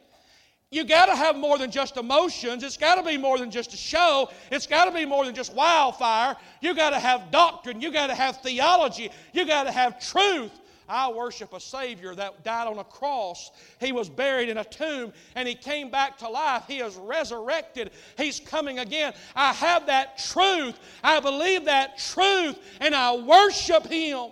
You 0.71 0.83
got 0.83 1.05
to 1.05 1.15
have 1.15 1.35
more 1.35 1.59
than 1.59 1.69
just 1.69 1.95
emotions. 1.95 2.63
It's 2.63 2.75
got 2.75 2.95
to 2.95 3.03
be 3.03 3.17
more 3.17 3.37
than 3.37 3.51
just 3.51 3.71
a 3.73 3.77
show. 3.77 4.31
It's 4.51 4.65
got 4.65 4.85
to 4.85 4.91
be 4.91 5.05
more 5.05 5.25
than 5.25 5.35
just 5.35 5.53
wildfire. 5.53 6.35
You 6.59 6.73
got 6.73 6.89
to 6.89 6.99
have 6.99 7.29
doctrine. 7.29 7.81
You 7.81 7.91
got 7.91 8.07
to 8.07 8.15
have 8.15 8.37
theology. 8.41 9.11
You 9.31 9.45
got 9.45 9.65
to 9.65 9.71
have 9.71 9.99
truth. 9.99 10.51
I 10.87 11.11
worship 11.11 11.53
a 11.53 11.59
Savior 11.59 12.15
that 12.15 12.43
died 12.43 12.67
on 12.67 12.79
a 12.79 12.83
cross. 12.83 13.51
He 13.79 13.91
was 13.91 14.09
buried 14.09 14.49
in 14.49 14.57
a 14.57 14.63
tomb 14.63 15.13
and 15.35 15.47
He 15.47 15.53
came 15.53 15.91
back 15.91 16.17
to 16.17 16.27
life. 16.27 16.63
He 16.67 16.79
is 16.79 16.95
resurrected. 16.95 17.91
He's 18.17 18.39
coming 18.39 18.79
again. 18.79 19.13
I 19.35 19.53
have 19.53 19.85
that 19.85 20.17
truth. 20.17 20.79
I 21.03 21.19
believe 21.19 21.65
that 21.65 21.99
truth 21.99 22.57
and 22.79 22.95
I 22.95 23.15
worship 23.15 23.85
Him. 23.85 24.31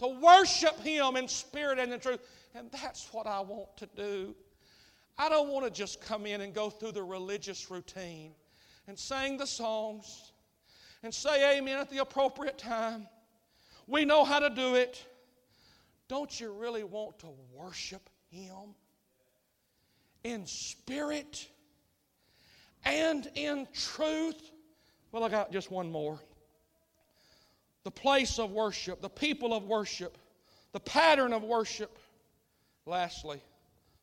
To 0.00 0.08
worship 0.08 0.78
Him 0.80 1.16
in 1.16 1.28
spirit 1.28 1.78
and 1.78 1.92
in 1.92 2.00
truth. 2.00 2.20
And 2.54 2.70
that's 2.70 3.12
what 3.12 3.26
I 3.26 3.40
want 3.40 3.76
to 3.78 3.88
do. 3.96 4.34
I 5.18 5.28
don't 5.28 5.48
want 5.48 5.64
to 5.64 5.70
just 5.70 6.00
come 6.00 6.26
in 6.26 6.42
and 6.42 6.52
go 6.52 6.68
through 6.68 6.92
the 6.92 7.02
religious 7.02 7.70
routine 7.70 8.32
and 8.86 8.98
sing 8.98 9.38
the 9.38 9.46
songs 9.46 10.32
and 11.02 11.12
say 11.12 11.58
amen 11.58 11.78
at 11.78 11.90
the 11.90 11.98
appropriate 11.98 12.58
time. 12.58 13.06
We 13.86 14.04
know 14.04 14.24
how 14.24 14.40
to 14.40 14.50
do 14.50 14.74
it. 14.74 15.04
Don't 16.08 16.38
you 16.40 16.52
really 16.52 16.84
want 16.84 17.18
to 17.20 17.28
worship 17.52 18.10
Him 18.30 18.74
in 20.24 20.46
spirit 20.46 21.48
and 22.84 23.28
in 23.34 23.66
truth? 23.72 24.50
Well, 25.12 25.24
I 25.24 25.28
got 25.28 25.52
just 25.52 25.70
one 25.70 25.90
more. 25.90 26.20
The 27.86 27.92
place 27.92 28.40
of 28.40 28.50
worship, 28.50 29.00
the 29.00 29.08
people 29.08 29.54
of 29.54 29.62
worship, 29.62 30.18
the 30.72 30.80
pattern 30.80 31.32
of 31.32 31.44
worship. 31.44 31.96
Lastly, 32.84 33.40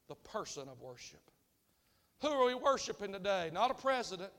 the 0.07 0.15
person 0.15 0.69
of 0.69 0.79
worship. 0.81 1.19
Who 2.21 2.29
are 2.29 2.45
we 2.45 2.55
worshiping 2.55 3.11
today? 3.11 3.49
Not 3.51 3.71
a 3.71 3.73
president, 3.73 4.31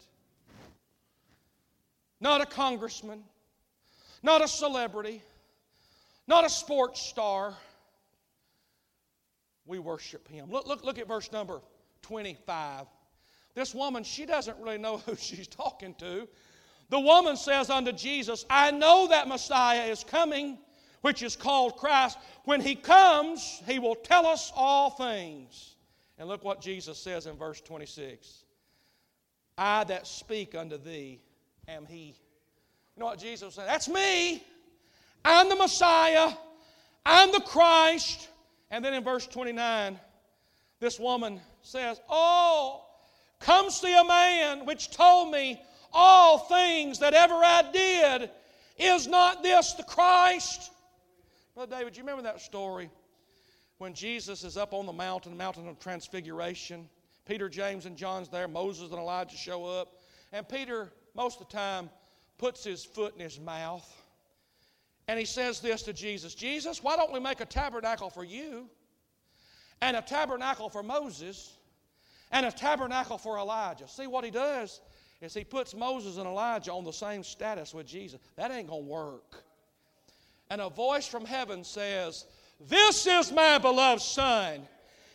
not 2.23 2.41
a 2.41 2.47
congressman, 2.47 3.23
not 4.23 4.43
a 4.43 4.49
celebrity, 4.49 5.21
not 6.27 6.47
a 6.47 6.49
sports 6.49 7.03
star. 7.03 7.53
We 9.67 9.79
worship 9.79 10.27
him. 10.27 10.51
Look, 10.51 10.67
look, 10.67 10.85
look 10.85 10.99
at 10.99 11.07
verse 11.07 11.31
number 11.31 11.61
25. 12.01 12.87
This 13.55 13.75
woman, 13.75 14.05
she 14.05 14.25
doesn't 14.25 14.57
really 14.59 14.79
know 14.79 14.97
who 15.07 15.17
she's 15.17 15.49
talking 15.49 15.93
to. 15.97 16.29
The 16.91 17.01
woman 17.01 17.37
says 17.37 17.71
unto 17.71 17.93
Jesus, 17.93 18.45
I 18.51 18.71
know 18.71 19.09
that 19.09 19.29
Messiah 19.29 19.85
is 19.85 20.05
coming, 20.05 20.59
which 21.01 21.23
is 21.23 21.37
called 21.37 21.77
Christ. 21.77 22.19
When 22.45 22.61
he 22.61 22.75
comes, 22.75 23.63
he 23.67 23.79
will 23.79 23.95
tell 23.95 24.27
us 24.27 24.53
all 24.55 24.91
things. 24.91 25.77
And 26.19 26.29
look 26.29 26.45
what 26.45 26.61
Jesus 26.61 26.99
says 26.99 27.27
in 27.27 27.37
verse 27.37 27.61
26 27.61 28.45
I 29.57 29.85
that 29.85 30.07
speak 30.07 30.55
unto 30.55 30.79
thee 30.79 31.21
am 31.69 31.87
he. 31.87 32.15
You 32.97 33.01
know 33.01 33.07
what 33.07 33.19
Jesus 33.19 33.55
said? 33.55 33.67
That's 33.67 33.89
me. 33.89 34.45
I'm 35.25 35.49
the 35.49 35.57
Messiah. 35.57 36.33
I'm 37.07 37.33
the 37.33 37.41
Christ. 37.41 38.29
And 38.71 38.85
then 38.85 38.95
in 38.95 39.05
verse 39.05 39.27
29, 39.27 39.99
this 40.81 40.99
woman 40.99 41.41
says, 41.63 42.01
Oh, 42.09 42.85
come 43.41 43.71
see 43.71 43.95
a 43.95 44.05
man 44.05 44.67
which 44.67 44.91
told 44.91 45.31
me 45.31 45.61
all 45.95 46.39
things 46.39 46.99
that 46.99 47.15
ever 47.15 47.35
I 47.35 47.71
did. 47.73 48.31
Is 48.79 49.07
not 49.07 49.43
this 49.43 49.73
the 49.75 49.85
Christ? 49.85 50.71
Brother 51.55 51.77
David, 51.77 51.97
you 51.97 52.03
remember 52.03 52.23
that 52.25 52.41
story 52.41 52.91
when 53.79 53.95
Jesus 53.95 54.45
is 54.45 54.57
up 54.57 54.75
on 54.75 54.87
the 54.87 54.93
mountain, 54.93 55.33
the 55.33 55.39
mountain 55.39 55.69
of 55.69 55.79
transfiguration? 55.79 56.89
Peter, 57.25 57.49
James, 57.49 57.87
and 57.87 57.97
John's 57.97 58.29
there. 58.29 58.49
Moses 58.49 58.91
and 58.91 58.99
Elijah 58.99 59.37
show 59.37 59.65
up. 59.65 59.95
And 60.33 60.47
Peter, 60.49 60.93
most 61.15 61.41
of 61.41 61.49
the 61.49 61.57
time, 61.57 61.89
puts 62.37 62.65
his 62.65 62.85
foot 62.85 63.15
in 63.15 63.21
his 63.21 63.39
mouth 63.39 63.89
and 65.09 65.19
he 65.19 65.25
says 65.25 65.61
this 65.61 65.83
to 65.83 65.93
Jesus 65.93 66.35
Jesus, 66.35 66.83
why 66.83 66.97
don't 66.97 67.13
we 67.13 67.21
make 67.21 67.41
a 67.41 67.47
tabernacle 67.47 68.11
for 68.11 68.25
you, 68.25 68.69
and 69.81 69.97
a 69.97 70.03
tabernacle 70.03 70.69
for 70.69 70.83
Moses, 70.83 71.57
and 72.31 72.47
a 72.47 72.53
tabernacle 72.53 73.19
for 73.19 73.39
Elijah? 73.39 73.89
See 73.89 74.07
what 74.07 74.25
he 74.25 74.31
does 74.31 74.81
is 75.25 75.35
he 75.35 75.45
puts 75.45 75.75
Moses 75.75 76.19
and 76.19 76.27
Elijah 76.27 76.73
on 76.73 76.85
the 76.85 76.93
same 76.93 77.25
status 77.25 77.75
with 77.75 77.87
Jesus. 77.87 78.21
That 78.37 78.51
ain't 78.51 78.69
going 78.69 78.85
to 78.85 78.89
work. 78.89 79.45
And 80.51 80.61
a 80.61 80.69
voice 80.69 81.07
from 81.07 81.25
heaven 81.25 81.65
says, 81.65 82.27
This 82.69 83.07
is 83.07 83.33
my 83.33 83.59
beloved 83.59 84.03
Son, 84.03 84.61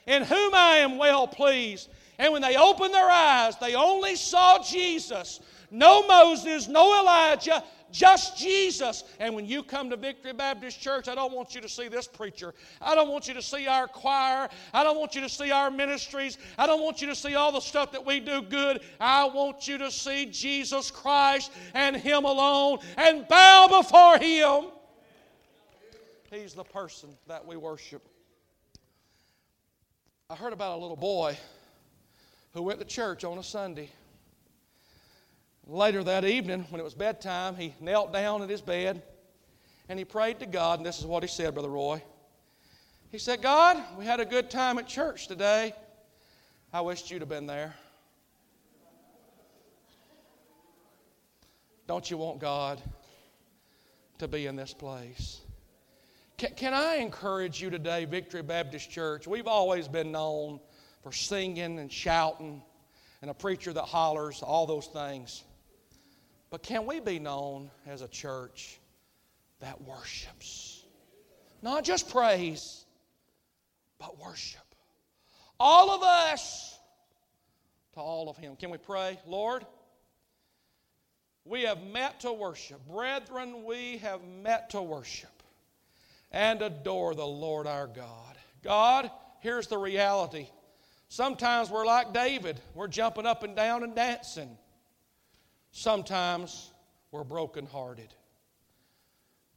in 0.07 0.23
whom 0.23 0.55
I 0.55 0.77
am 0.77 0.97
well 0.97 1.27
pleased. 1.27 1.89
And 2.17 2.33
when 2.33 2.41
they 2.41 2.57
opened 2.57 2.93
their 2.93 3.09
eyes, 3.09 3.55
they 3.61 3.75
only 3.75 4.15
saw 4.15 4.61
Jesus. 4.61 5.39
No 5.71 6.05
Moses, 6.07 6.67
no 6.67 6.99
Elijah, 6.99 7.63
just 7.91 8.37
Jesus. 8.37 9.03
And 9.19 9.35
when 9.35 9.45
you 9.45 9.63
come 9.63 9.89
to 9.89 9.97
Victory 9.97 10.33
Baptist 10.33 10.79
Church, 10.79 11.07
I 11.07 11.15
don't 11.15 11.33
want 11.33 11.55
you 11.55 11.61
to 11.61 11.69
see 11.69 11.87
this 11.87 12.07
preacher. 12.07 12.53
I 12.81 12.95
don't 12.95 13.09
want 13.09 13.27
you 13.27 13.33
to 13.33 13.41
see 13.41 13.67
our 13.67 13.87
choir. 13.87 14.49
I 14.73 14.83
don't 14.83 14.97
want 14.97 15.15
you 15.15 15.21
to 15.21 15.29
see 15.29 15.51
our 15.51 15.71
ministries. 15.71 16.37
I 16.57 16.67
don't 16.67 16.81
want 16.81 17.01
you 17.01 17.07
to 17.07 17.15
see 17.15 17.35
all 17.35 17.51
the 17.51 17.59
stuff 17.59 17.91
that 17.91 18.05
we 18.05 18.19
do 18.19 18.41
good. 18.41 18.81
I 18.99 19.25
want 19.25 19.67
you 19.67 19.77
to 19.79 19.91
see 19.91 20.25
Jesus 20.27 20.91
Christ 20.91 21.51
and 21.73 21.95
Him 21.95 22.25
alone 22.25 22.79
and 22.97 23.27
bow 23.27 23.67
before 23.81 24.17
Him. 24.17 24.71
He's 26.31 26.53
the 26.53 26.63
person 26.63 27.09
that 27.27 27.45
we 27.45 27.57
worship. 27.57 28.07
I 30.29 30.35
heard 30.35 30.53
about 30.53 30.77
a 30.77 30.81
little 30.81 30.95
boy 30.95 31.35
who 32.53 32.61
went 32.61 32.77
to 32.79 32.85
church 32.85 33.23
on 33.23 33.39
a 33.39 33.43
Sunday. 33.43 33.89
Later 35.69 36.03
that 36.03 36.25
evening, 36.25 36.65
when 36.71 36.81
it 36.81 36.83
was 36.83 36.95
bedtime, 36.95 37.55
he 37.55 37.75
knelt 37.79 38.11
down 38.11 38.41
at 38.41 38.49
his 38.49 38.59
bed 38.59 39.03
and 39.87 39.99
he 39.99 40.05
prayed 40.05 40.39
to 40.39 40.47
God, 40.47 40.79
and 40.79 40.85
this 40.85 40.97
is 40.97 41.05
what 41.05 41.21
he 41.21 41.29
said, 41.29 41.53
Brother 41.53 41.69
Roy. 41.69 42.01
He 43.11 43.19
said, 43.19 43.43
God, 43.43 43.77
we 43.95 44.03
had 44.03 44.19
a 44.19 44.25
good 44.25 44.49
time 44.49 44.79
at 44.79 44.87
church 44.87 45.27
today. 45.27 45.73
I 46.73 46.81
wished 46.81 47.11
you'd 47.11 47.21
have 47.21 47.29
been 47.29 47.45
there. 47.45 47.75
Don't 51.87 52.09
you 52.09 52.17
want 52.17 52.39
God 52.39 52.81
to 54.17 54.27
be 54.27 54.47
in 54.47 54.55
this 54.55 54.73
place? 54.73 55.41
Can, 56.37 56.55
can 56.55 56.73
I 56.73 56.95
encourage 56.95 57.61
you 57.61 57.69
today, 57.69 58.05
Victory 58.05 58.41
Baptist 58.41 58.89
Church? 58.89 59.27
We've 59.27 59.47
always 59.47 59.87
been 59.87 60.11
known 60.11 60.59
for 61.03 61.11
singing 61.11 61.77
and 61.77 61.91
shouting 61.91 62.63
and 63.21 63.29
a 63.29 63.35
preacher 63.35 63.71
that 63.71 63.83
hollers, 63.83 64.41
all 64.41 64.65
those 64.65 64.87
things. 64.87 65.43
But 66.49 66.63
can 66.63 66.85
we 66.85 66.99
be 66.99 67.19
known 67.19 67.69
as 67.85 68.01
a 68.01 68.07
church 68.07 68.79
that 69.59 69.81
worships? 69.81 70.83
Not 71.61 71.83
just 71.83 72.09
praise, 72.09 72.85
but 73.99 74.17
worship. 74.19 74.61
All 75.59 75.91
of 75.91 76.01
us 76.01 76.77
to 77.93 77.99
all 77.99 78.29
of 78.29 78.37
Him. 78.37 78.55
Can 78.55 78.69
we 78.69 78.77
pray? 78.77 79.19
Lord, 79.27 79.65
we 81.45 81.63
have 81.63 81.83
met 81.83 82.21
to 82.21 82.31
worship. 82.31 82.79
Brethren, 82.87 83.63
we 83.65 83.97
have 83.97 84.23
met 84.23 84.69
to 84.71 84.81
worship 84.81 85.43
and 86.31 86.61
adore 86.61 87.15
the 87.15 87.25
Lord 87.25 87.67
our 87.67 87.87
God. 87.87 88.37
God, 88.63 89.11
here's 89.41 89.67
the 89.67 89.77
reality. 89.77 90.47
Sometimes 91.09 91.69
we're 91.69 91.85
like 91.85 92.13
David, 92.13 92.59
we're 92.75 92.87
jumping 92.87 93.25
up 93.25 93.43
and 93.43 93.55
down 93.55 93.83
and 93.83 93.95
dancing. 93.95 94.57
Sometimes 95.71 96.71
we're 97.11 97.23
brokenhearted. 97.23 98.13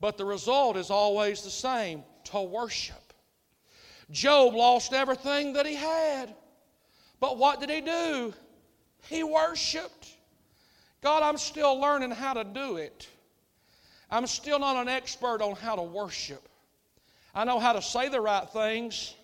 But 0.01 0.17
the 0.19 0.25
result 0.25 0.77
is 0.77 0.91
always 0.91 1.43
the 1.43 1.51
same 1.51 2.03
to 2.25 2.43
worship. 2.43 3.13
Job 4.11 4.55
lost 4.55 4.93
everything 4.93 5.55
that 5.55 5.67
he 5.67 5.75
had. 5.75 6.35
But 7.21 7.39
what 7.39 7.61
did 7.61 7.71
he 7.71 7.81
do? 7.81 8.35
He 9.09 9.23
worshiped. 9.23 10.09
God, 11.03 11.23
I'm 11.23 11.39
still 11.39 11.81
learning 11.81 12.11
how 12.11 12.35
to 12.35 12.45
do 12.45 12.77
it. 12.77 13.09
I'm 14.11 14.27
still 14.27 14.59
not 14.59 14.77
an 14.77 14.89
expert 14.89 15.41
on 15.41 15.57
how 15.57 15.77
to 15.77 15.83
worship. 15.83 16.49
I 17.35 17.45
know 17.45 17.59
how 17.59 17.73
to 17.73 17.81
say 17.81 18.09
the 18.09 18.21
right 18.21 18.49
things, 18.51 19.15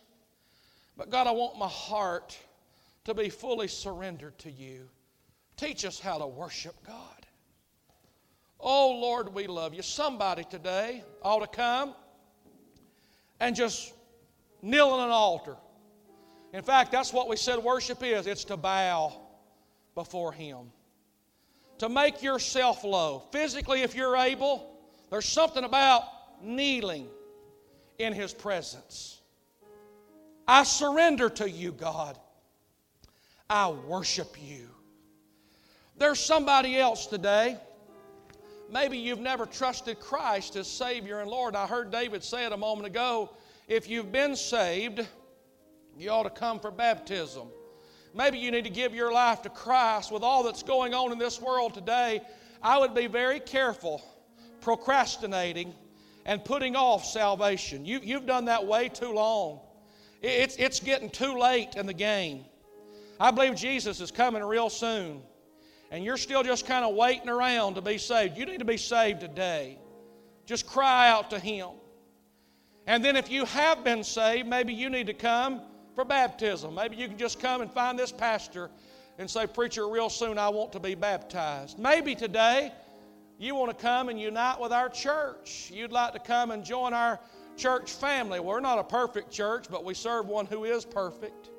but 0.97 1.11
God, 1.11 1.27
I 1.27 1.33
want 1.33 1.59
my 1.59 1.69
heart 1.69 2.39
to 3.05 3.15
be 3.15 3.29
fully 3.29 3.69
surrendered 3.69 4.39
to 4.39 4.51
you. 4.51 4.89
Teach 5.59 5.85
us 5.85 5.99
how 5.99 6.19
to 6.19 6.27
worship 6.27 6.75
God. 6.87 7.27
Oh, 8.61 8.99
Lord, 9.01 9.35
we 9.35 9.47
love 9.47 9.75
you. 9.75 9.83
Somebody 9.83 10.45
today 10.45 11.03
ought 11.23 11.41
to 11.41 11.47
come 11.49 11.95
and 13.41 13.55
just 13.55 13.93
kneel 14.63 14.89
on 14.89 15.07
an 15.07 15.11
altar. 15.11 15.57
In 16.53 16.63
fact, 16.63 16.93
that's 16.93 17.13
what 17.13 17.29
we 17.29 17.37
said 17.37 17.59
worship 17.59 18.03
is 18.03 18.27
it's 18.27 18.45
to 18.45 18.57
bow 18.57 19.21
before 19.95 20.33
Him, 20.33 20.71
to 21.79 21.89
make 21.89 22.23
yourself 22.23 22.85
low. 22.85 23.25
Physically, 23.33 23.83
if 23.83 23.97
you're 23.97 24.17
able, 24.17 24.79
there's 25.11 25.27
something 25.27 25.65
about 25.65 26.05
kneeling 26.43 27.09
in 27.99 28.13
His 28.13 28.33
presence. 28.33 29.21
I 30.47 30.63
surrender 30.63 31.29
to 31.31 31.51
you, 31.51 31.73
God. 31.73 32.17
I 33.51 33.69
worship 33.71 34.37
you. 34.41 34.69
There's 35.99 36.21
somebody 36.21 36.79
else 36.79 37.07
today. 37.07 37.57
Maybe 38.71 38.99
you've 38.99 39.19
never 39.19 39.47
trusted 39.47 39.99
Christ 39.99 40.55
as 40.55 40.69
Savior 40.69 41.21
and 41.21 41.31
Lord. 41.31 41.57
I 41.57 41.67
heard 41.67 41.91
David 41.91 42.23
say 42.23 42.47
it 42.47 42.53
a 42.53 42.57
moment 42.57 42.87
ago. 42.87 43.31
If 43.67 43.89
you've 43.89 44.13
been 44.13 44.37
saved, 44.37 45.07
you 45.97 46.11
ought 46.11 46.23
to 46.23 46.31
come 46.31 46.61
for 46.61 46.71
baptism. 46.71 47.49
Maybe 48.15 48.39
you 48.39 48.51
need 48.53 48.65
to 48.65 48.71
give 48.71 48.95
your 48.95 49.13
life 49.13 49.43
to 49.43 49.49
Christ. 49.49 50.13
With 50.13 50.23
all 50.23 50.45
that's 50.45 50.63
going 50.63 50.95
on 50.95 51.11
in 51.11 51.19
this 51.19 51.41
world 51.41 51.75
today, 51.75 52.21
I 52.63 52.79
would 52.79 52.95
be 52.95 53.09
very 53.09 53.41
careful 53.41 54.03
procrastinating 54.61 55.75
and 56.27 56.45
putting 56.45 56.77
off 56.77 57.05
salvation. 57.05 57.85
You, 57.85 58.01
you've 58.03 58.27
done 58.27 58.45
that 58.45 58.65
way 58.65 58.89
too 58.89 59.13
long. 59.13 59.61
It's, 60.23 60.57
it's 60.57 60.79
getting 60.79 61.11
too 61.11 61.39
late 61.39 61.75
in 61.77 61.87
the 61.87 61.95
game. 61.95 62.45
I 63.19 63.31
believe 63.31 63.57
Jesus 63.57 64.01
is 64.01 64.11
coming 64.11 64.45
real 64.45 64.71
soon, 64.71 65.23
and 65.91 66.05
you're 66.05 66.17
still 66.17 66.43
just 66.43 66.67
kind 66.67 66.85
of 66.85 66.95
waiting 66.95 67.29
around 67.29 67.75
to 67.75 67.83
be 67.83 67.99
saved. 67.99 68.37
You 68.37 68.47
need 68.47 68.59
to 68.59 68.65
be 68.65 68.77
saved 68.77 69.21
today. 69.21 69.79
Just 70.47 70.67
cry 70.67 71.09
out 71.09 71.31
to 71.31 71.39
Him. 71.39 71.69
And 72.87 73.05
then 73.05 73.17
if 73.17 73.31
you 73.31 73.45
have 73.45 73.85
been 73.85 74.03
saved, 74.03 74.49
maybe 74.49 74.73
you 74.73 74.89
need 74.89 75.07
to 75.09 75.15
come 75.15 75.63
for 75.95 76.05
baptism. 76.05 76.75
Maybe 76.75 76.97
you 76.97 77.09
can 77.09 77.19
just 77.19 77.41
come 77.41 77.61
and 77.61 77.71
find 77.71 77.99
this 77.99 78.13
pastor 78.13 78.71
and 79.19 79.29
say, 79.29 79.47
Preacher, 79.47 79.89
real 79.89 80.09
soon 80.09 80.39
I 80.39 80.49
want 80.49 80.73
to 80.73 80.81
be 80.81 80.95
baptized. 80.95 81.79
Maybe 81.79 82.15
today 82.15 82.73
you 83.39 83.55
want 83.55 83.77
to 83.77 83.83
come 83.83 84.09
and 84.09 84.21
unite 84.21 84.61
with 84.61 84.73
our 84.73 84.89
church. 84.89 85.71
You'd 85.73 85.93
like 85.93 86.13
to 86.13 86.19
come 86.19 86.51
and 86.51 86.65
join 86.65 86.95
our 86.95 87.21
church 87.57 87.93
family. 87.93 88.41
We're 88.41 88.61
not 88.61 88.79
a 88.79 88.85
perfect 88.85 89.31
church, 89.31 89.67
but 89.71 89.85
we 89.85 89.95
serve 89.95 90.27
one 90.27 90.47
who 90.47 90.65
is 90.65 90.85
perfect. 90.85 91.51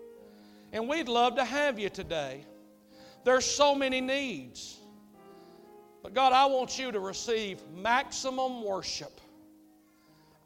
And 0.72 0.88
we'd 0.88 1.08
love 1.08 1.36
to 1.36 1.46
have 1.46 1.78
you 1.78 1.90
today. 1.90 2.46
There's 3.30 3.46
so 3.46 3.76
many 3.76 4.02
needs. 4.02 4.80
But 6.02 6.16
God, 6.16 6.34
I 6.34 6.48
want 6.48 6.80
you 6.80 6.92
to 6.92 7.00
receive 7.00 7.62
maximum 7.76 8.64
worship. 8.64 9.22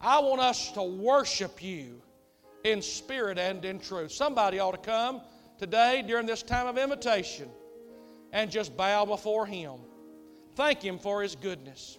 I 0.01 0.19
want 0.19 0.41
us 0.41 0.69
to 0.73 0.83
worship 0.83 1.63
you 1.63 2.01
in 2.65 2.81
spirit 2.81 3.39
and 3.39 3.63
in 3.63 3.79
truth. 3.79 4.11
Somebody 4.11 4.59
ought 4.59 4.71
to 4.71 4.77
come 4.77 5.21
today 5.57 6.03
during 6.05 6.25
this 6.25 6.43
time 6.43 6.67
of 6.67 6.77
invitation 6.77 7.47
and 8.33 8.51
just 8.51 8.75
bow 8.75 9.05
before 9.05 9.45
Him. 9.45 9.75
Thank 10.57 10.81
Him 10.81 10.99
for 10.99 11.21
His 11.21 11.37
goodness. 11.37 11.97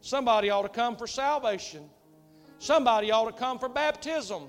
Somebody 0.00 0.50
ought 0.50 0.62
to 0.62 0.68
come 0.68 0.96
for 0.96 1.06
salvation. 1.06 1.88
Somebody 2.58 3.12
ought 3.12 3.26
to 3.26 3.38
come 3.38 3.60
for 3.60 3.68
baptism. 3.68 4.48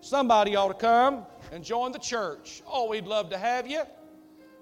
Somebody 0.00 0.56
ought 0.56 0.68
to 0.68 0.86
come 0.86 1.26
and 1.52 1.62
join 1.62 1.92
the 1.92 1.98
church. 1.98 2.62
Oh, 2.66 2.88
we'd 2.88 3.04
love 3.04 3.28
to 3.28 3.36
have 3.36 3.66
you. 3.66 3.82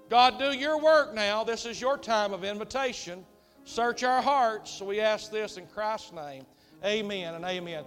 God, 0.09 0.39
do 0.39 0.51
your 0.51 0.79
work 0.79 1.13
now. 1.13 1.43
This 1.43 1.65
is 1.65 1.81
your 1.81 1.97
time 1.97 2.33
of 2.33 2.43
invitation. 2.43 3.25
Search 3.65 4.03
our 4.03 4.21
hearts. 4.21 4.81
We 4.81 5.01
ask 5.01 5.31
this 5.31 5.57
in 5.57 5.65
Christ's 5.67 6.13
name. 6.13 6.45
Amen 6.83 7.33
and 7.33 7.43
amen. 7.43 7.83